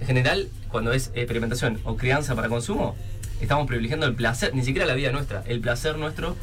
[0.00, 2.96] En general, cuando es experimentación o crianza para consumo,
[3.40, 6.36] estamos privilegiando el placer, ni siquiera la vida nuestra, el placer nuestro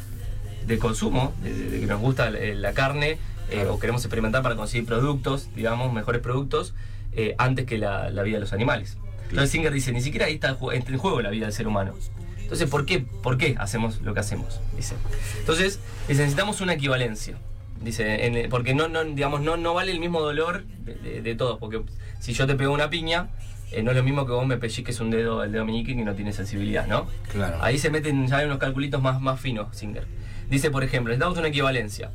[0.66, 3.18] de consumo, de, que nos gusta la, la carne
[3.50, 6.74] eh, o queremos experimentar para conseguir productos, digamos, mejores productos,
[7.12, 8.96] eh, antes que la, la vida de los animales.
[9.28, 11.94] Entonces Singer dice, ni siquiera ahí está en juego la vida del ser humano.
[12.40, 14.60] Entonces, ¿por qué, ¿por qué hacemos lo que hacemos?
[14.76, 14.96] Dice.
[15.38, 17.36] Entonces, necesitamos una equivalencia.
[17.80, 21.34] Dice, en- porque no, no, digamos, no, no vale el mismo dolor de, de- de
[21.36, 21.58] todos.
[21.60, 21.80] Porque
[22.18, 23.28] si yo te pego una piña,
[23.72, 26.04] eh, no es lo mismo que vos me pellizques un dedo, el dedo meñique que
[26.04, 27.06] no tiene sensibilidad, ¿no?
[27.30, 27.58] Claro.
[27.60, 30.06] Ahí se meten ya unos calculitos más, más finos, Singer.
[30.48, 32.10] Dice, por ejemplo, necesitamos una equivalencia.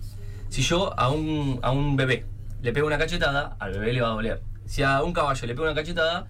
[0.49, 2.25] Si yo a un, a un bebé
[2.61, 4.41] le pego una cachetada, al bebé le va a doler.
[4.65, 6.27] Si a un caballo le pego una cachetada,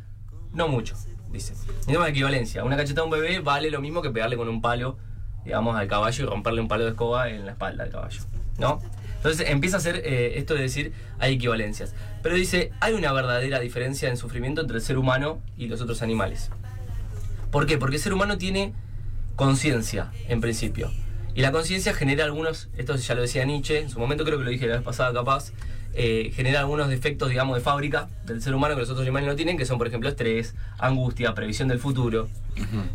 [0.53, 0.95] no mucho,
[1.31, 1.53] dice.
[1.88, 2.63] Una equivalencia.
[2.63, 4.97] Una cachetada a un bebé vale lo mismo que pegarle con un palo,
[5.43, 8.21] digamos, al caballo y romperle un palo de escoba en la espalda al caballo,
[8.57, 8.81] ¿no?
[9.25, 11.95] Entonces empieza a hacer eh, esto de decir hay equivalencias.
[12.21, 16.03] Pero dice, hay una verdadera diferencia en sufrimiento entre el ser humano y los otros
[16.03, 16.51] animales.
[17.49, 17.79] ¿Por qué?
[17.79, 18.73] Porque el ser humano tiene
[19.35, 20.91] conciencia, en principio.
[21.33, 24.43] Y la conciencia genera algunos, esto ya lo decía Nietzsche, en su momento creo que
[24.43, 25.53] lo dije la vez pasada capaz,
[25.95, 29.35] eh, genera algunos defectos, digamos, de fábrica del ser humano que los otros animales no
[29.35, 32.29] tienen, que son, por ejemplo, estrés, angustia, previsión del futuro.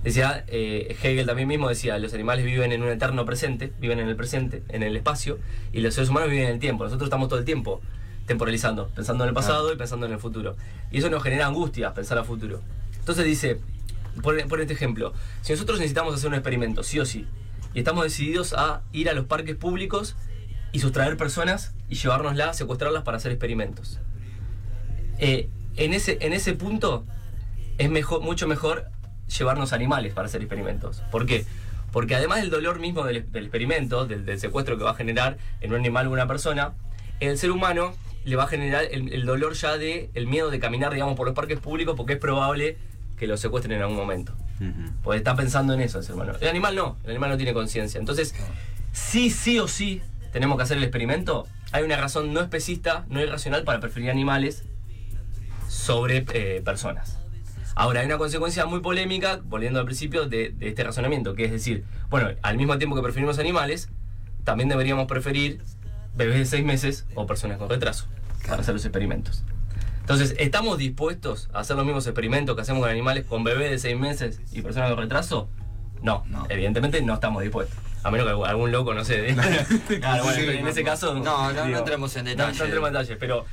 [0.03, 4.09] Decía, eh, Hegel también mismo decía, los animales viven en un eterno presente, viven en
[4.09, 5.39] el presente, en el espacio,
[5.73, 6.85] y los seres humanos viven en el tiempo.
[6.85, 7.81] Nosotros estamos todo el tiempo
[8.27, 10.57] temporalizando, pensando en el pasado y pensando en el futuro.
[10.91, 12.61] Y eso nos genera angustia, pensar a futuro.
[12.99, 13.61] Entonces dice,
[14.23, 17.27] por, por este ejemplo, si nosotros necesitamos hacer un experimento, sí o sí,
[17.75, 20.17] y estamos decididos a ir a los parques públicos
[20.73, 23.99] y sustraer personas y llevárnoslas, secuestrarlas para hacer experimentos.
[25.19, 27.05] Eh, en, ese, en ese punto
[27.79, 28.87] es mejor, mucho mejor
[29.39, 31.03] llevarnos animales para hacer experimentos.
[31.11, 31.45] ¿Por qué?
[31.93, 35.39] Porque además del dolor mismo del, del experimento, del, del secuestro que va a generar
[35.61, 36.73] en un animal o una persona,
[37.21, 40.61] el ser humano le va a generar el, el dolor ya de el miedo de
[40.61, 42.77] caminar, digamos, por los parques públicos porque es probable
[43.19, 44.35] que lo secuestren en algún momento.
[45.03, 46.35] Porque está pensando en eso el ser humano.
[46.39, 47.99] El animal no, el animal no tiene conciencia.
[47.99, 48.35] Entonces,
[48.93, 51.47] sí, sí o sí tenemos que hacer el experimento.
[51.73, 54.65] Hay una razón no especista, no irracional para preferir animales
[55.69, 57.20] sobre eh, personas.
[57.75, 61.51] Ahora, hay una consecuencia muy polémica, volviendo al principio, de, de este razonamiento, que es
[61.53, 63.89] decir, bueno, al mismo tiempo que preferimos animales,
[64.45, 65.63] también deberíamos preferir
[66.17, 68.07] bebés de seis meses o personas con retraso
[68.47, 69.45] para hacer los experimentos.
[70.01, 73.79] Entonces, ¿estamos dispuestos a hacer los mismos experimentos que hacemos con animales con bebés de
[73.79, 75.49] seis meses y personas con retraso?
[76.03, 76.47] No, No.
[76.49, 77.77] evidentemente no estamos dispuestos.
[78.03, 79.37] A menos que algún- loco, no sé.
[80.01, 81.15] claro, bueno, en ese caso.
[81.15, 82.59] No, no, no entremos en no- detalle.
[82.59, 83.45] No, entremos en detalles, pero.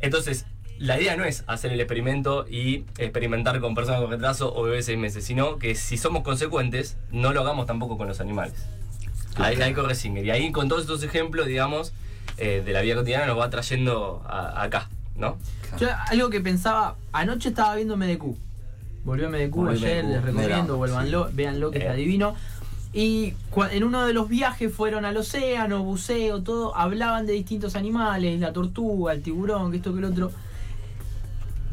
[0.00, 0.46] Entonces,
[0.80, 4.86] la idea no es hacer el experimento y experimentar con personas con retraso o bebés
[4.86, 8.54] seis meses, sino que si somos consecuentes, no lo hagamos tampoco con los animales.
[9.36, 10.24] Ahí, ahí corre Singer.
[10.24, 11.92] Y ahí con todos estos ejemplos, digamos,
[12.38, 15.36] eh, de la vida cotidiana nos va trayendo a- acá, ¿no?
[15.78, 18.34] Yo algo que pensaba, anoche estaba viendo MDQ.
[19.04, 20.74] Volvió MDQ Volvió ayer, MDQ, les recomiendo, mira.
[20.74, 21.82] vuélvanlo, véanlo que Eh.
[21.82, 22.34] está divino.
[22.92, 23.34] Y
[23.70, 28.52] en uno de los viajes fueron al océano, buceo, todo, hablaban de distintos animales, la
[28.52, 30.32] tortuga, el tiburón, que esto, que el otro.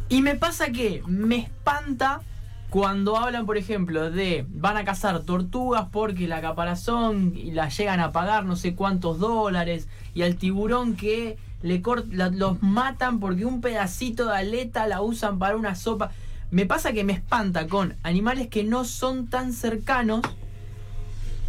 [0.10, 2.22] Y me pasa que me espanta
[2.70, 8.00] cuando hablan, por ejemplo, de van a cazar tortugas porque la caparazón y la llegan
[8.00, 13.46] a pagar no sé cuántos dólares y al tiburón que le cort- los matan porque
[13.46, 16.12] un pedacito de aleta la usan para una sopa.
[16.52, 20.22] Me pasa que me espanta con animales que no son tan cercanos,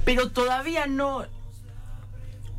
[0.05, 1.25] pero todavía no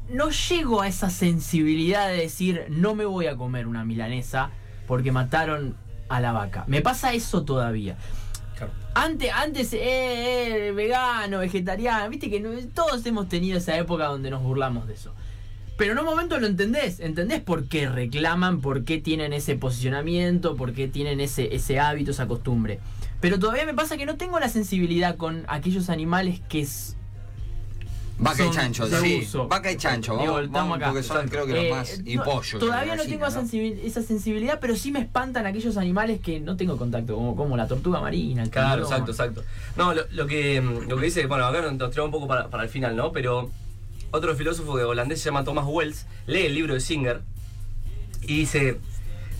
[0.09, 4.49] no llego a esa sensibilidad de decir no me voy a comer una milanesa
[4.87, 5.75] porque mataron
[6.09, 6.63] a la vaca.
[6.67, 7.95] Me pasa eso todavía.
[8.93, 9.79] Antes, antes, eh,
[10.67, 14.95] eh, vegano, vegetariano, viste que no- todos hemos tenido esa época donde nos burlamos de
[14.95, 15.13] eso.
[15.77, 20.57] Pero en un momento lo entendés, entendés por qué reclaman, por qué tienen ese posicionamiento,
[20.57, 22.79] por qué tienen ese, ese hábito, esa costumbre.
[23.21, 26.97] Pero todavía me pasa que no tengo la sensibilidad con aquellos animales que es,
[28.21, 29.21] Vaca y chancho, de sí.
[29.25, 29.47] uso.
[29.47, 30.87] Vaca y chancho, vamos, Digo, vamos, acá.
[30.87, 32.01] porque son creo que los Eh, más.
[32.05, 32.59] Y no, pollo.
[32.59, 36.57] Todavía no tengo esa, sensibil- esa sensibilidad, pero sí me espantan aquellos animales que no
[36.57, 39.43] tengo contacto, como, como la tortuga marina, el Claro, exacto, exacto.
[39.77, 42.49] No, lo, lo que, mm, lo que dice, bueno, acá nos tiramos un poco para,
[42.49, 43.11] para el final, ¿no?
[43.13, 43.49] Pero
[44.11, 47.21] otro filósofo de holandés se llama Thomas Wells, lee el libro de Singer
[48.23, 48.79] y dice,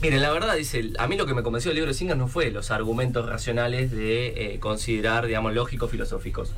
[0.02, 2.28] miren, la verdad, dice, a mí lo que me convenció del libro de Singer no
[2.30, 6.54] fue los argumentos racionales de eh, considerar, digamos, lógicos filosóficos.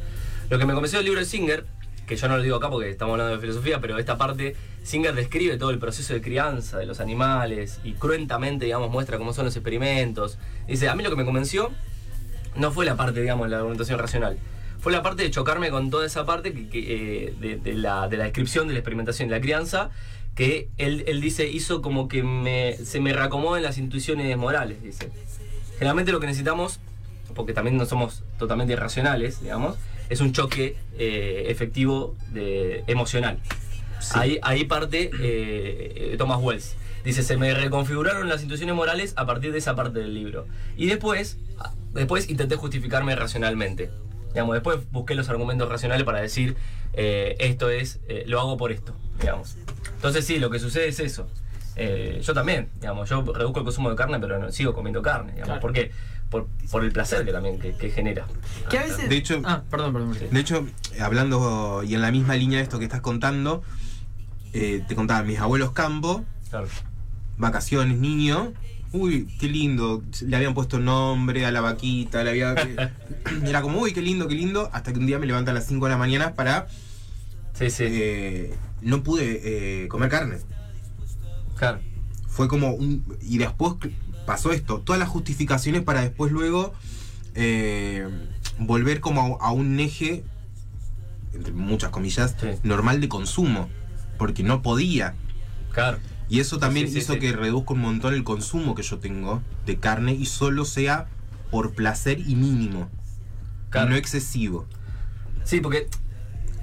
[0.52, 1.66] Lo que me convenció del libro de Singer,
[2.12, 5.16] que yo no lo digo acá porque estamos hablando de filosofía, pero esta parte, Singer
[5.16, 9.46] describe todo el proceso de crianza de los animales y cruentamente, digamos, muestra cómo son
[9.46, 10.38] los experimentos.
[10.68, 11.72] Dice, a mí lo que me convenció
[12.58, 14.38] no fue la parte, digamos, de la argumentación racional.
[14.82, 18.68] Fue la parte de chocarme con toda esa parte eh, de, de la, de descripción
[18.68, 19.90] de la experimentación y la crianza,
[20.36, 25.10] que él, él dice hizo como que me, se me reacomoden las intuiciones morales, dice.
[25.76, 26.82] Generalmente lo que necesitamos,
[27.34, 29.78] porque también no somos totalmente irracionales, digamos,
[30.12, 33.40] es un choque eh, efectivo de, emocional.
[34.14, 36.76] Ahí, ahí parte eh, Thomas Wells.
[37.04, 40.46] Dice, se me reconfiguraron las intuiciones morales a partir de esa parte del libro.
[40.78, 43.90] Y después, ah, después intenté justificarme racionalmente.
[44.30, 46.56] Digamos, después busqué los argumentos racionales para decir,
[46.94, 49.58] eh, esto es, eh, lo hago por esto, digamos.
[49.96, 51.28] Entonces sí, lo que sucede es eso.
[51.76, 55.34] Eh, yo también, digamos, yo reduzco el consumo de carne, pero no, sigo comiendo carne,
[55.34, 55.48] digamos.
[55.48, 55.62] Claro.
[55.62, 55.92] ¿Por qué?
[56.32, 58.26] Por, por el placer que también que, que genera.
[58.70, 59.08] Que a veces...
[59.10, 60.18] De hecho- Ah, perdón, perdón.
[60.32, 60.66] De hecho,
[61.00, 63.62] hablando y en la misma línea de esto que estás contando,
[64.54, 66.68] eh, te contaba mis abuelos campo, Claro.
[67.38, 68.54] vacaciones, niño.
[68.94, 70.04] Uy, qué lindo.
[70.26, 72.56] Le habían puesto nombre a la vaquita, le había.
[73.46, 74.70] Era como, uy, qué lindo, qué lindo.
[74.74, 76.68] Hasta que un día me levantan a las 5 de la mañana para.
[77.54, 77.84] Sí, sí.
[77.88, 80.38] eh, no pude eh, comer carne.
[81.58, 81.80] claro.
[82.28, 83.04] Fue como un.
[83.22, 83.74] Y después
[84.26, 84.80] pasó esto.
[84.80, 86.74] Todas las justificaciones para después luego.
[87.36, 88.08] eh,
[88.60, 90.24] volver como a, a un eje.
[91.34, 92.36] Entre muchas comillas.
[92.40, 92.48] Sí.
[92.64, 93.70] Normal de consumo.
[94.18, 95.16] Porque no podía.
[95.72, 95.98] Claro.
[96.30, 99.42] Y eso también Sí, sí, hizo que reduzca un montón el consumo que yo tengo
[99.66, 101.08] de carne y solo sea
[101.50, 102.90] por placer y mínimo.
[103.70, 103.90] Claro.
[103.90, 104.66] No excesivo.
[105.44, 105.88] Sí, porque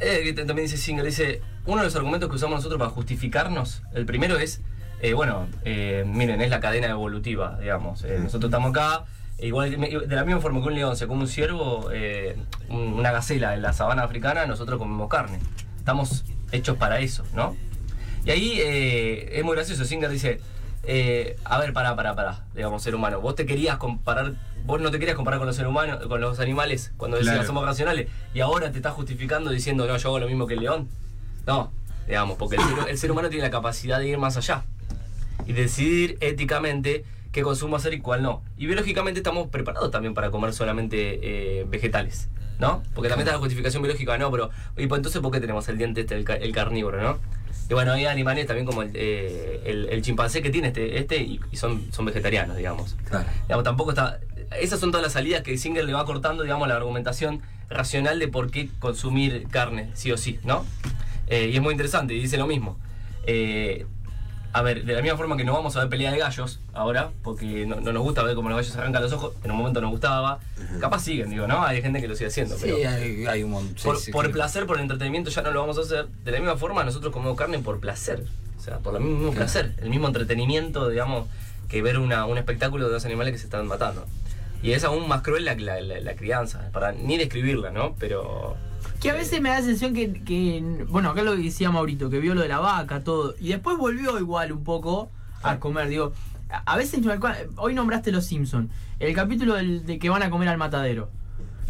[0.01, 4.07] eh, también dice Singer, dice, uno de los argumentos que usamos nosotros para justificarnos, el
[4.07, 4.62] primero es,
[5.00, 8.04] eh, bueno, eh, miren, es la cadena evolutiva, digamos.
[8.04, 9.04] Eh, nosotros estamos acá,
[9.38, 12.37] e igual de la misma forma que un león se come un ciervo, eh,
[12.68, 15.38] un- una gacela en la sabana africana, nosotros comemos carne.
[15.78, 17.56] Estamos hechos para eso, ¿no?
[18.24, 20.40] Y ahí eh, es muy gracioso, Singer dice,
[21.44, 24.32] a ver, pará, pará, pará, digamos, ser humano, vos te querías comparar,
[24.64, 27.46] vos no te querías comparar con los seres humanos, con los animales cuando decías Claro.
[27.46, 30.61] somos racionales, y ahora te estás justificando diciendo, no, yo hago lo mismo que el
[30.61, 30.88] león.
[31.46, 31.72] No,
[32.06, 34.64] digamos, porque el ser, el ser humano tiene la capacidad de ir más allá
[35.48, 38.42] y decidir éticamente qué consumo hacer y cuál no.
[38.56, 42.28] Y biológicamente estamos preparados también para comer solamente eh, vegetales,
[42.61, 42.82] ¿no?
[42.94, 45.78] Porque también está la justificación biológica, no, pero, y pues entonces, ¿por qué tenemos el
[45.78, 47.18] diente este, el, el carnívoro, no?
[47.70, 51.16] Y bueno, hay animales también como el, eh, el, el chimpancé que tiene este, este
[51.16, 52.96] y, y son, son vegetarianos, digamos.
[53.08, 53.28] Claro.
[53.42, 54.20] Digamos, tampoco está.
[54.58, 58.28] Esas son todas las salidas que Singer le va cortando, digamos, la argumentación racional de
[58.28, 60.64] por qué consumir carne, sí o sí, ¿no?
[61.26, 62.78] Eh, y es muy interesante, y dice lo mismo.
[63.26, 63.84] Eh,
[64.52, 67.11] a ver, de la misma forma que no vamos a ver pelea de gallos ahora,
[67.22, 69.80] porque no, no nos gusta ver cómo los gallos arrancan los ojos, en un momento
[69.80, 70.38] nos gustaba,
[70.80, 71.62] capaz siguen, digo, ¿no?
[71.64, 73.76] Hay gente que lo sigue haciendo, Sí, pero hay, hay un montón.
[73.76, 74.32] sí, por, sí, por sí.
[74.32, 76.06] placer, por entretenimiento ya no lo vamos a hacer.
[76.24, 78.24] De la misma forma nosotros comemos carne por placer,
[78.58, 79.37] o sea, por el mismo Claro.
[79.37, 81.26] placer, el mismo entretenimiento, digamos,
[81.68, 84.06] que ver una, un espectáculo de dos animales que se están matando.
[84.62, 87.94] Y es aún más cruel la, la- la- la crianza, para ni describirla, ¿no?
[87.98, 88.56] Pero...
[89.00, 92.18] Que a veces me da la sensación que, que, bueno, acá lo decía Maurito, que
[92.18, 95.08] vio lo de la vaca, todo, y después volvió igual un poco
[95.42, 96.12] a comer, digo,
[96.48, 97.00] a veces,
[97.56, 101.11] hoy nombraste Los Simpson el capítulo del- de que van a comer al matadero,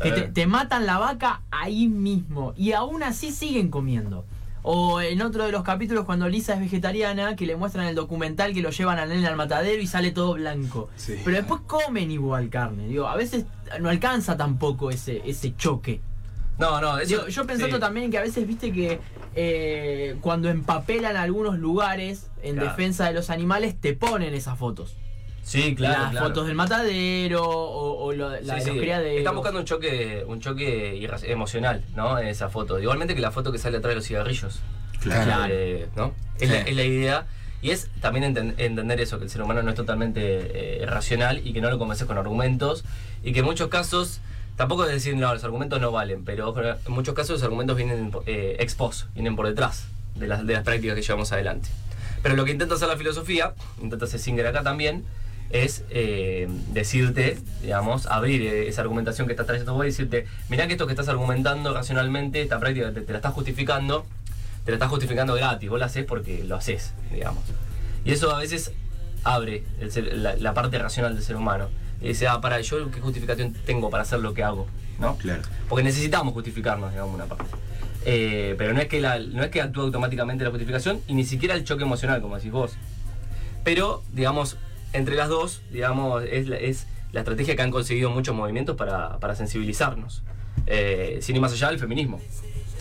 [0.02, 0.30] que te, Eh.
[0.32, 4.24] te matan la vaca ahí mismo, y aún así siguen comiendo.
[4.62, 8.52] O en otro de los capítulos cuando Lisa es vegetariana, que le muestran el documental
[8.54, 10.88] que lo llevan al nene al matadero y sale todo blanco.
[10.96, 11.14] Sí.
[11.24, 12.86] Pero después comen igual carne.
[12.88, 13.44] Digo, a veces
[13.80, 16.00] no alcanza tampoco ese, ese choque.
[16.58, 17.28] No, no, eso...
[17.28, 17.80] Yo pensando sí.
[17.80, 18.98] también que a veces viste que
[19.34, 22.70] eh, cuando empapelan algunos lugares en Claro.
[22.70, 24.96] defensa de los animales te ponen esas fotos.
[25.42, 26.26] Sí, claro, Las claro.
[26.26, 28.66] fotos del matadero o, o lo- la Sí, de sí.
[28.70, 29.18] los criaderos.
[29.18, 32.18] Están buscando un choque, un choque emocional, ¿no?
[32.18, 32.78] En esa foto.
[32.78, 34.60] Igualmente que la foto que sale atrás de los cigarrillos.
[35.00, 35.46] Claro.
[35.50, 36.12] Eh, ¿no?
[36.38, 37.26] Es, la, es la idea.
[37.62, 41.40] Y es también enten- entender eso, que el ser humano no es totalmente eh, racional
[41.46, 42.84] y que no lo convences con argumentos.
[43.24, 44.20] Y que en muchos casos,
[44.58, 48.12] tampoco es decir, no, los argumentos no valen, pero en muchos casos los argumentos vienen
[48.26, 51.70] eh, ex post, vienen por detrás de las, de las prácticas que llevamos adelante.
[52.22, 55.04] Pero lo que intenta hacer la filosofía, intenta hacer Singer acá también,
[55.50, 60.72] es eh, decirte, digamos, abrir esa argumentación que estás trayendo vos y decirte, mirá que
[60.72, 64.04] esto que estás argumentando racionalmente, esta práctica te, te la estás justificando,
[64.66, 67.44] te la estás justificando gratis, vos la haces porque lo haces, digamos.
[68.04, 68.72] Y eso a veces
[69.24, 71.68] abre el ser- la, la parte racional del ser humano.
[72.00, 74.66] Y dice, ah, para, yo qué justificación tengo para hacer lo que hago,
[75.00, 75.16] ¿no?
[75.16, 75.42] Claro.
[75.68, 77.44] Porque necesitamos justificarnos, digamos, una parte.
[78.04, 81.24] Eh, pero no es, que la, no es que actúe automáticamente la justificación y ni
[81.24, 82.76] siquiera el choque emocional, como decís vos.
[83.64, 84.56] Pero, digamos,
[84.92, 89.18] entre las dos, digamos, es la, es la estrategia que han conseguido muchos movimientos para,
[89.18, 90.22] para sensibilizarnos.
[90.66, 92.20] Eh, sin ir más allá del feminismo.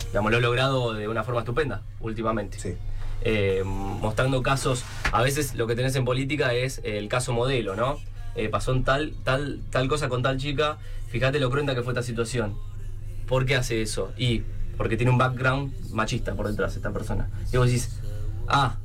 [0.08, 2.58] Digamos, lo he logrado de una forma estupenda últimamente.
[2.58, 2.74] Sí.
[3.22, 7.98] Eh, mostrando casos, a veces lo que tenés en política es el caso modelo, ¿no?
[8.38, 11.92] Eh, pasó en tal, tal, tal cosa con tal chica, fíjate lo cruenta que fue
[11.92, 12.56] esta situación.
[13.26, 14.12] ¿Por qué hace eso?
[14.16, 14.42] Y
[14.76, 17.28] porque tiene un background machista por detrás esta persona.
[17.52, 17.98] Y vos decís,
[18.46, 18.76] ah,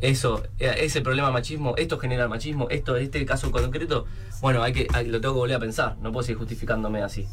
[0.00, 4.06] eso, eh, ese problema de machismo, esto genera el machismo, esto, este caso concreto,
[4.40, 7.26] bueno, hay que, hay- lo tengo que volver a pensar, no puedo seguir justificándome así.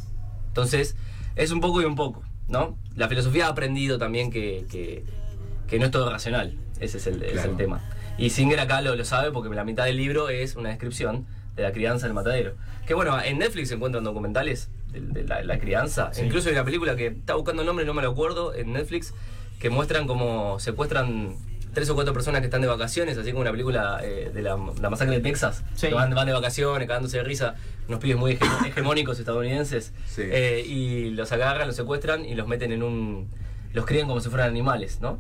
[0.48, 0.96] Entonces,
[1.36, 2.78] es un poco y un poco, ¿no?
[2.96, 5.04] La filosofía ha aprendido también que, que,
[5.68, 7.82] que no es todo racional, ese es el, es el tema.
[8.18, 11.64] Y Singer acá lo, lo sabe porque la mitad del libro es una descripción de
[11.64, 12.54] la crianza del matadero.
[12.86, 16.12] Que bueno, en Netflix se encuentran documentales de, de la, la crianza.
[16.24, 19.14] Incluso hay una película que está buscando el nombre, no me lo acuerdo, en Netflix,
[19.60, 21.36] que muestran cómo secuestran
[21.74, 24.58] tres o cuatro personas que están de vacaciones, así como una película eh, de la,
[24.82, 25.64] la masacre de Texas.
[25.76, 25.90] Sí.
[25.90, 27.56] Que van, van de vacaciones, cagándose de risa,
[27.88, 29.94] unos pibes muy hege- hegemónicos estadounidenses.
[30.08, 30.24] Sí.
[30.26, 33.30] Eh, y los agarran, los secuestran y los meten en un...
[33.74, 35.20] los crían como si fueran animales, ¿no?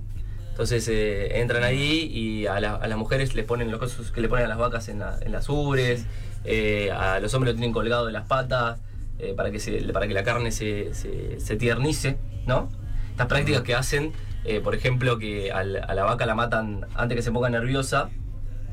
[0.59, 4.19] Entonces eh, entran ahí y a, la- a las mujeres les ponen los cosas que
[4.19, 6.05] le ponen a las vacas en, la- en las ubres,
[6.43, 8.77] eh, a los hombres lo tienen colgado de las patas
[9.19, 12.67] eh, para, que se, para que la carne se, se, se tiernice, ¿no?
[13.11, 14.11] Estas prácticas que hacen,
[14.43, 18.09] eh, por ejemplo, que al- a la vaca la matan antes que se ponga nerviosa,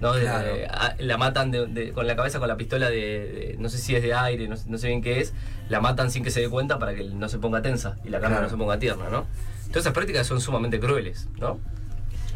[0.01, 0.13] ¿no?
[0.15, 0.55] Claro.
[0.69, 3.79] a- la matan de- de- con la cabeza con la pistola de, de- no sé
[3.79, 5.35] si es de aire, no, sé- no sé bien qué es,
[5.69, 8.19] la matan sin que se dé cuenta para que no se ponga tensa y la
[8.19, 8.43] carne Claro.
[8.47, 9.25] no se ponga tierna, ¿no?
[9.69, 11.59] Todas esas prácticas son sumamente crueles, ¿no?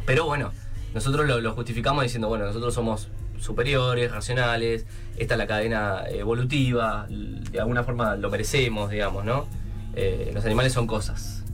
[0.06, 0.52] Pero bueno,
[0.94, 7.06] nosotros lo, lo justificamos diciendo, bueno, nosotros somos superiores, racionales, esta es la cadena evolutiva,
[7.08, 9.46] de alguna forma lo merecemos, digamos, ¿no?
[9.94, 11.44] Eh, los animales son cosas.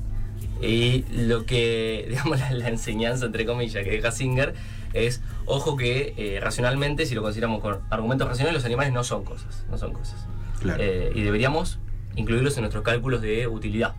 [0.61, 4.55] Y lo que, digamos, la, la enseñanza, entre comillas, que deja Singer
[4.93, 9.25] es, ojo que eh, racionalmente, si lo consideramos con argumentos racionales, los animales no son
[9.25, 10.27] cosas, no son cosas.
[10.61, 10.83] Claro.
[10.83, 11.79] Eh, y deberíamos
[12.17, 13.95] incluirlos en nuestros cálculos de utilidad.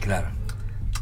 [0.00, 0.28] Claro.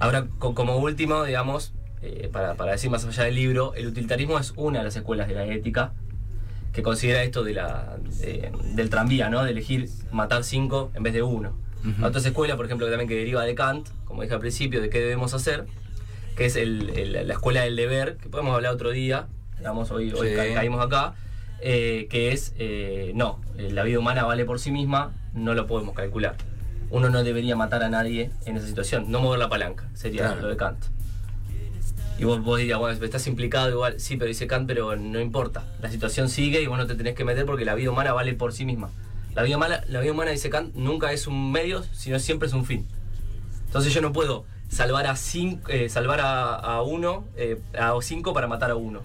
[0.01, 4.39] Ahora, co- como último, digamos, eh, para, para decir más allá del libro, el utilitarismo
[4.39, 5.93] es una de las escuelas de la ética
[6.73, 9.45] que considera esto de la, de- del tranvía, ¿no?
[9.45, 11.53] De elegir matar cinco en vez de uno.
[11.85, 12.05] Ujú.
[12.07, 14.89] Otra escuela, por ejemplo, que también que deriva de Kant, como dije al principio, de
[14.91, 15.67] qué debemos hacer,
[16.37, 19.27] que es el- el- la escuela del deber, que podemos hablar otro día,
[19.59, 20.35] digamos, hoy, hoy Sí.
[20.35, 21.15] ca- caímos acá,
[21.61, 25.67] eh, que es, eh, no, eh, la vida humana vale por sí misma, no lo
[25.67, 26.37] podemos calcular.
[26.91, 30.43] Uno no debería matar a nadie en esa situación, no mover la palanca, sería Claro.
[30.43, 30.79] lo de Kant.
[32.19, 35.65] Y vos, vos dirías, bueno, estás implicado igual, sí, pero dice Kant, pero no importa.
[35.81, 38.35] La situación sigue y vos no te tenés que meter porque la vida humana vale
[38.35, 38.91] por sí misma.
[39.35, 42.53] La vida humana, la vida humana dice Kant, nunca es un medio, sino siempre es
[42.55, 42.87] un fin.
[43.67, 48.35] Entonces yo no puedo salvar a cinco, eh, salvar a, a uno, eh, a cinco
[48.35, 49.01] para matar a uno.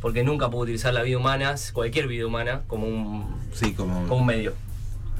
[0.00, 4.06] porque nunca pudo utilizar la vida humana, cualquier vida humana, como un, Sí, como.
[4.06, 4.54] como un medio.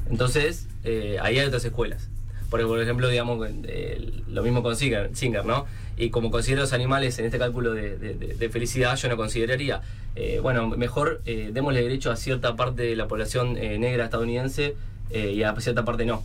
[0.09, 2.09] Entonces, eh, ahí hay otras escuelas.
[2.51, 5.66] Porque, por ejemplo, digamos, eh, lo mismo con Singer, Singer, ¿no?
[5.99, 9.83] Y como considero los animales en este cálculo de, de- de- felicidad, yo no consideraría,
[10.16, 14.76] eh, bueno, mejor eh, démosle derecho a cierta parte de la población eh, negra estadounidense
[15.11, 16.22] eh, y a cierta parte no,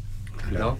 [0.49, 0.77] Claro.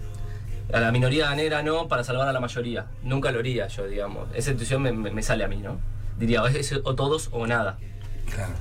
[0.69, 0.75] ¿no?
[0.77, 2.85] A la minoría negra no, para salvar a la mayoría.
[3.03, 4.29] Nunca lo haría yo, digamos.
[4.33, 5.77] Esa intuición me, me- me sale a mí, ¿no?
[6.17, 7.77] Diría, o, es- o todos o nada.
[8.33, 8.53] Claro.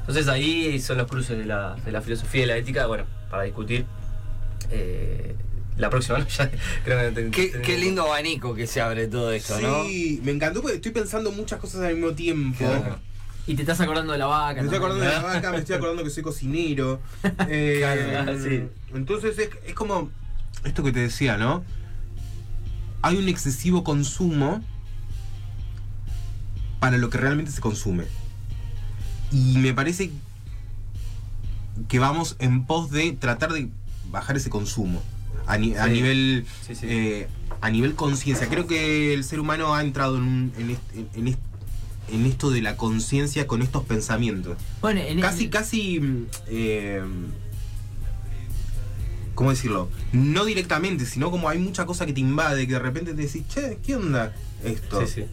[0.00, 3.42] Entonces ahí son los cruces de la, de la filosofía y la ética, bueno, para
[3.42, 3.84] discutir
[4.70, 5.34] eh,
[5.76, 6.26] la próxima, ¿no?
[6.28, 6.50] Ya
[6.84, 9.84] creo que ten- Qué, lindo abanico que se abre todo esto, ¿no?
[9.84, 12.58] Sí, me encantó porque estoy pensando muchas cosas al mismo tiempo.
[12.58, 12.98] Claro.
[13.46, 14.60] Y te estás acordando de la vaca.
[14.62, 14.82] Me estoy también.
[14.82, 17.00] acordando de la vaca, me estoy acordando que soy cocinero.
[17.48, 18.64] Eh, Claro, sí.
[18.94, 20.10] Entonces es, es como
[20.64, 21.64] esto que te decía, ¿no?
[23.02, 24.62] Hay un excesivo consumo
[26.80, 28.04] para lo que realmente se consume.
[29.32, 30.10] Y me parece
[31.88, 33.70] que vamos en pos de tratar de
[34.10, 35.02] bajar ese consumo.
[35.46, 36.86] A, ni- a nivel Sí, sí.
[36.88, 37.28] eh,
[37.60, 38.48] a nivel conciencia.
[38.48, 41.38] Creo que el ser humano ha entrado en, un- en, est- en- en est-
[42.12, 44.56] en esto de la conciencia con estos pensamientos.
[44.80, 46.00] Bueno, en Casi, casi.
[46.48, 47.02] eh,
[49.34, 49.88] ¿Cómo decirlo?
[50.12, 53.46] No directamente, sino como hay mucha cosa que te invade, que de repente te decís,
[53.48, 55.06] che, ¿qué onda esto?
[55.06, 55.24] Sí, sí.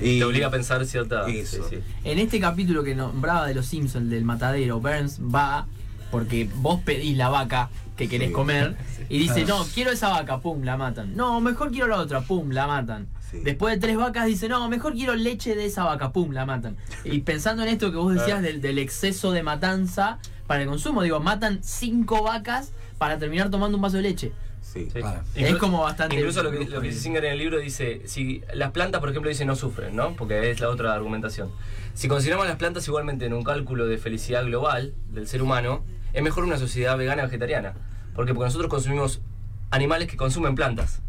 [0.00, 1.28] Y- Te obliga a pensar cierta.
[1.28, 1.68] Eso.
[1.68, 1.82] sí, sí.
[2.04, 5.66] En este capítulo que nombraba de los Simpsons, del matadero, Burns va
[6.12, 8.32] porque vos pedís la vaca que querés Sí.
[8.34, 8.76] comer
[9.08, 11.16] y dice, no, quiero esa vaca, pum, la matan.
[11.16, 13.08] No, mejor quiero la otra, pum, la matan.
[13.30, 13.38] Sí.
[13.42, 16.76] Después de tres vacas dice, no, mejor quiero leche de esa vaca, pum, la matan.
[17.04, 21.02] Y pensando en esto que vos decías del, del exceso de matanza para el consumo,
[21.02, 24.32] digo, matan cinco vacas para terminar tomando un vaso de leche.
[24.60, 24.84] Sí.
[24.92, 25.00] Sí.
[25.00, 25.22] Claro.
[25.34, 28.42] Es como bastante- Incluso lo que, lo que dice Singer en el libro dice: si
[28.54, 30.14] las plantas, por ejemplo, dice no sufren, ¿no?
[30.14, 31.50] Porque es la otra argumentación.
[31.94, 36.22] Si consideramos las plantas igualmente en un cálculo de felicidad global del ser humano, es
[36.22, 37.74] mejor una sociedad vegana vegetariana.
[38.14, 38.34] ¿Por qué?
[38.34, 39.20] Porque nosotros consumimos
[39.70, 41.00] animales que consumen plantas.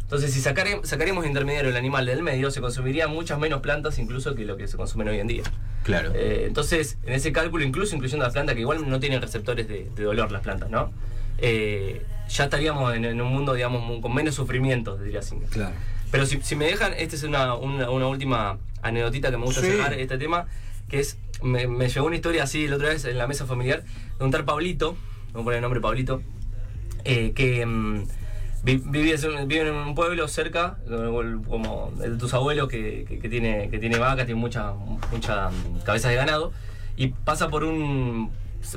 [0.00, 4.34] Entonces, si sacare- sacaremos intermediario el animal del medio, se consumirían muchas menos plantas incluso
[4.34, 5.42] que lo que se consumen hoy en día.
[5.84, 6.12] Claro.
[6.14, 9.90] Eh, entonces, en ese cálculo, incluso incluyendo las plantas, que igual no tienen receptores de,
[9.94, 10.90] de dolor las plantas, ¿no?
[11.36, 15.48] Eh, ya estaríamos en, en un mundo, digamos, con menos sufrimientos, diría Singer.
[15.50, 15.74] Claro.
[16.10, 19.60] Pero si, si me dejan, esta es una, una, una última anecdotita que me gusta
[19.60, 19.68] Sí.
[19.68, 20.46] cerrar este tema,
[20.88, 23.84] que es, me, me llegó una historia así la otra vez en la mesa familiar,
[24.18, 24.96] de un tal Pablito,
[25.32, 26.22] vamos a poner el nombre Pablito,
[27.04, 28.04] eh, que mm,
[28.64, 33.28] vi- vive, en un pueblo cerca, como como el de tus abuelos, que, que- que
[33.28, 34.74] tiene, que tiene vacas, tiene muchas
[35.12, 36.52] mucha, mm, cabezas de ganado,
[36.96, 38.30] y pasa por un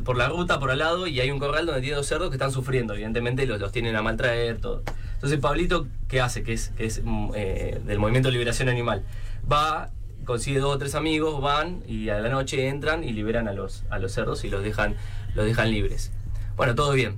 [0.06, 2.36] por la ruta, por al lado, y hay un corral donde tiene dos cerdos que
[2.36, 4.84] están sufriendo, evidentemente los, los tienen a maltraer, todo.
[5.16, 6.44] Entonces Pablito, ¿qué hace?
[6.44, 9.04] Que es, que es mm, eh, del movimiento de liberación animal.
[9.52, 9.90] Va,
[10.32, 13.84] consigue dos o tres amigos, van y a la noche entran y liberan a los,
[13.90, 14.96] a los cerdos y los dejan,
[15.36, 16.12] los dejan libres.
[16.56, 17.18] Bueno, todo bien.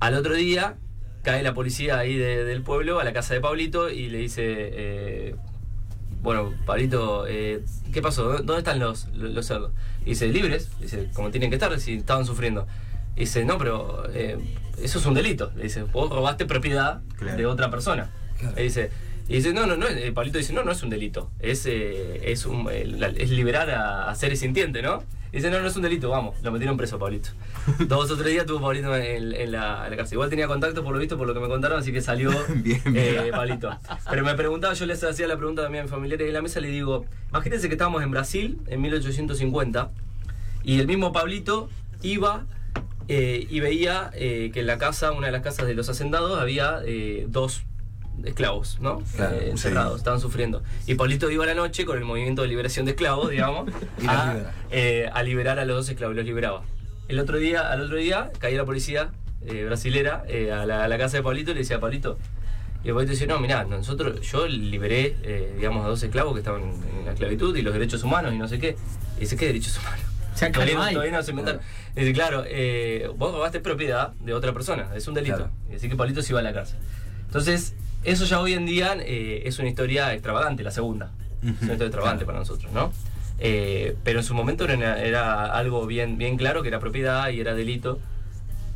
[0.00, 0.76] Al otro día
[1.22, 4.42] cae la policía ahí de- del pueblo a la casa de Pablito y le dice,
[4.46, 5.36] eh,
[6.22, 7.62] bueno, Pablito, eh,
[7.92, 8.24] ¿qué pasó?
[8.24, 9.72] ¿Dó- ¿Dónde están los, los, cerdos?
[10.04, 12.66] Y dice, libres, dice, como tienen que estar, si estaban sufriendo.
[13.16, 14.38] Y dice, no, pero eh,
[14.82, 15.52] eso es un delito.
[15.56, 17.36] Le dice, vos robaste propiedad Claro.
[17.38, 18.10] de otra persona.
[18.38, 18.60] Claro.
[18.60, 18.90] Y dice,
[19.28, 22.30] y dice, no, no, no, eh, Pablito dice, no, no es un delito, es, eh,
[22.30, 25.02] es, un, eh, es liberar a, a seres sintientes, ¿no?
[25.32, 27.30] Y dice, no, no es un delito, vamos, lo metieron preso, Pablito.
[27.88, 30.14] Dos o tres días tuvo Pablito en, en la, en la cárcel.
[30.14, 32.80] Igual tenía contacto, por lo visto, por lo que me contaron, así que salió Bien,
[32.94, 33.30] eh.
[33.32, 33.76] Pablito.
[34.08, 36.60] Pero me preguntaba, yo les hacía la pregunta también a mis familiares en la mesa,
[36.60, 39.90] le digo, imagínense que estábamos en Brasil en 1850
[40.62, 41.68] y el mismo Pablito
[42.02, 42.46] iba
[43.08, 46.38] eh, y veía eh, que en la casa, una de las casas de los hacendados,
[46.40, 46.80] había
[47.26, 47.64] dos
[48.24, 49.02] esclavos, ¿no?
[49.16, 49.98] Claro, Eh, encerrados, sí.
[49.98, 50.62] estaban sufriendo.
[50.86, 53.68] Y Pablito iba a la noche con el movimiento de liberación de esclavos, digamos,
[54.08, 54.54] a, libera.
[54.70, 56.62] eh, a liberar a los dos esclavos, los liberaba.
[57.08, 59.10] El otro día, al otro día, caía la policía
[59.46, 62.18] eh, brasilera eh, a, la, a la casa de Pablito y le decía, Pablito,
[62.82, 66.40] y el Pablito dice, no, mirá, nosotros, yo liberé, eh, digamos, a dos esclavos que
[66.40, 68.76] estaban en la esclavitud y los derechos humanos y no sé qué.
[69.16, 70.00] Y dice, ¿qué derechos humanos?
[70.36, 71.60] Ya todavía, no todavía se inventaron.
[71.94, 75.36] Dice, claro, eh, vos robaste propiedad de otra persona, es un delito.
[75.36, 75.50] Claro.
[75.72, 76.76] Y así que Pablito se iba a la cárcel.
[77.26, 81.10] Entonces, eso ya hoy en día eh, es una historia extravagante, la segunda.
[81.42, 82.92] Es una historia extravagante para nosotros, ¿no?
[83.38, 87.40] Eh, pero en su momento era, era algo bien, bien claro que era propiedad y
[87.40, 87.98] era delito.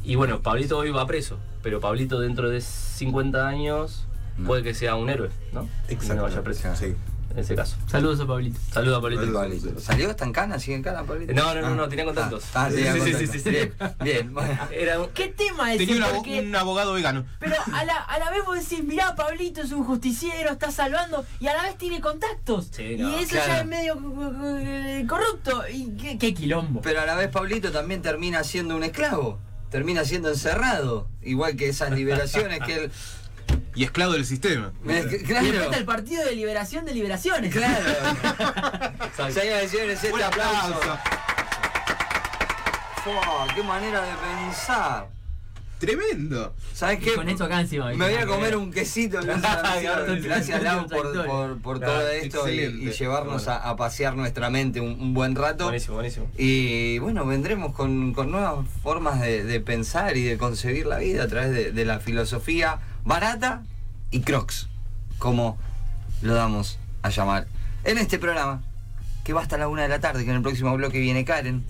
[0.04, 4.06] Y bueno, Pablito hoy va preso, pero Pablito dentro de 50 años
[4.38, 4.46] No.
[4.46, 5.68] puede que sea un héroe, ¿no?
[5.88, 6.74] Y no vaya preso.
[6.76, 6.94] Sí.
[7.30, 7.76] En ese caso.
[7.86, 8.58] Saludos a Pablito.
[8.72, 9.32] Saludos a Pablito.
[9.32, 9.80] Pablito.
[9.80, 10.10] ¿Salió?
[10.10, 10.58] ¿Está en cana?
[10.58, 11.32] ¿Sigue en cana, Pablito?
[11.32, 11.74] No, no, no, Ah.
[11.76, 12.44] no, tenía contactos.
[12.54, 13.50] Ah, ah, Sí, sí, sí, sí, sí.
[13.50, 14.34] Bien, bien.
[14.34, 14.58] bueno.
[14.72, 15.86] Era un- ¿Qué tema ese?
[15.86, 17.24] Tenía una- Porque- un abogado vegano.
[17.38, 21.24] Pero a la, a la vez vos decís, mirá, Pablito es un justiciero, está salvando,
[21.38, 22.68] y a la vez tiene contactos.
[22.72, 23.46] Sí, no, y eso claro.
[23.52, 23.94] ya es medio
[24.60, 25.62] eh, corrupto.
[25.72, 26.80] ¿Y qué, qué quilombo?
[26.82, 29.38] Pero a la vez Pablito también termina siendo un esclavo.
[29.70, 31.06] Termina siendo encerrado.
[31.22, 32.92] Igual que esas liberaciones que él.
[33.74, 34.72] Y esclavo del sistema.
[34.88, 35.72] Eh, Y después Claro.
[35.72, 37.52] el partido de liberación de liberaciones.
[37.54, 37.84] Claro.
[39.32, 40.80] Señoras y señores, este aplauso.
[43.54, 45.08] ¡Qué manera de pensar!
[45.78, 46.54] Tremendo.
[46.74, 47.14] ¿Sabes Y qué?
[47.14, 47.86] con esto acá encima.
[47.94, 49.18] Me voy a comer un quesito.
[49.24, 54.82] Gracias, gracias Lau por, por, por todo esto y, llevarnos a, a pasear nuestra mente
[54.82, 55.64] un, un buen rato.
[55.64, 56.30] Buenísimo, buenísimo.
[56.36, 61.22] Y bueno, vendremos con, con nuevas formas de, de pensar y de concebir la vida
[61.24, 63.62] a través de, de la filosofía barata
[64.10, 64.68] y crocs,
[65.18, 65.58] como
[66.22, 67.46] lo damos a llamar
[67.84, 68.62] en este programa,
[69.24, 71.64] que va hasta la una de la tarde, que en el próximo bloque viene Karen,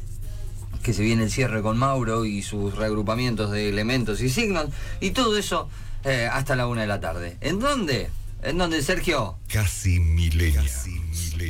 [0.83, 4.67] que se viene el cierre con Mauro y sus reagrupamientos de elementos y signos,
[5.01, 5.69] y todo eso
[6.05, 7.37] eh, hasta la una de la tarde.
[7.41, 8.11] ¿En dónde?
[8.43, 9.37] ¿En dónde, Sergio?
[9.49, 10.63] Casi milenio.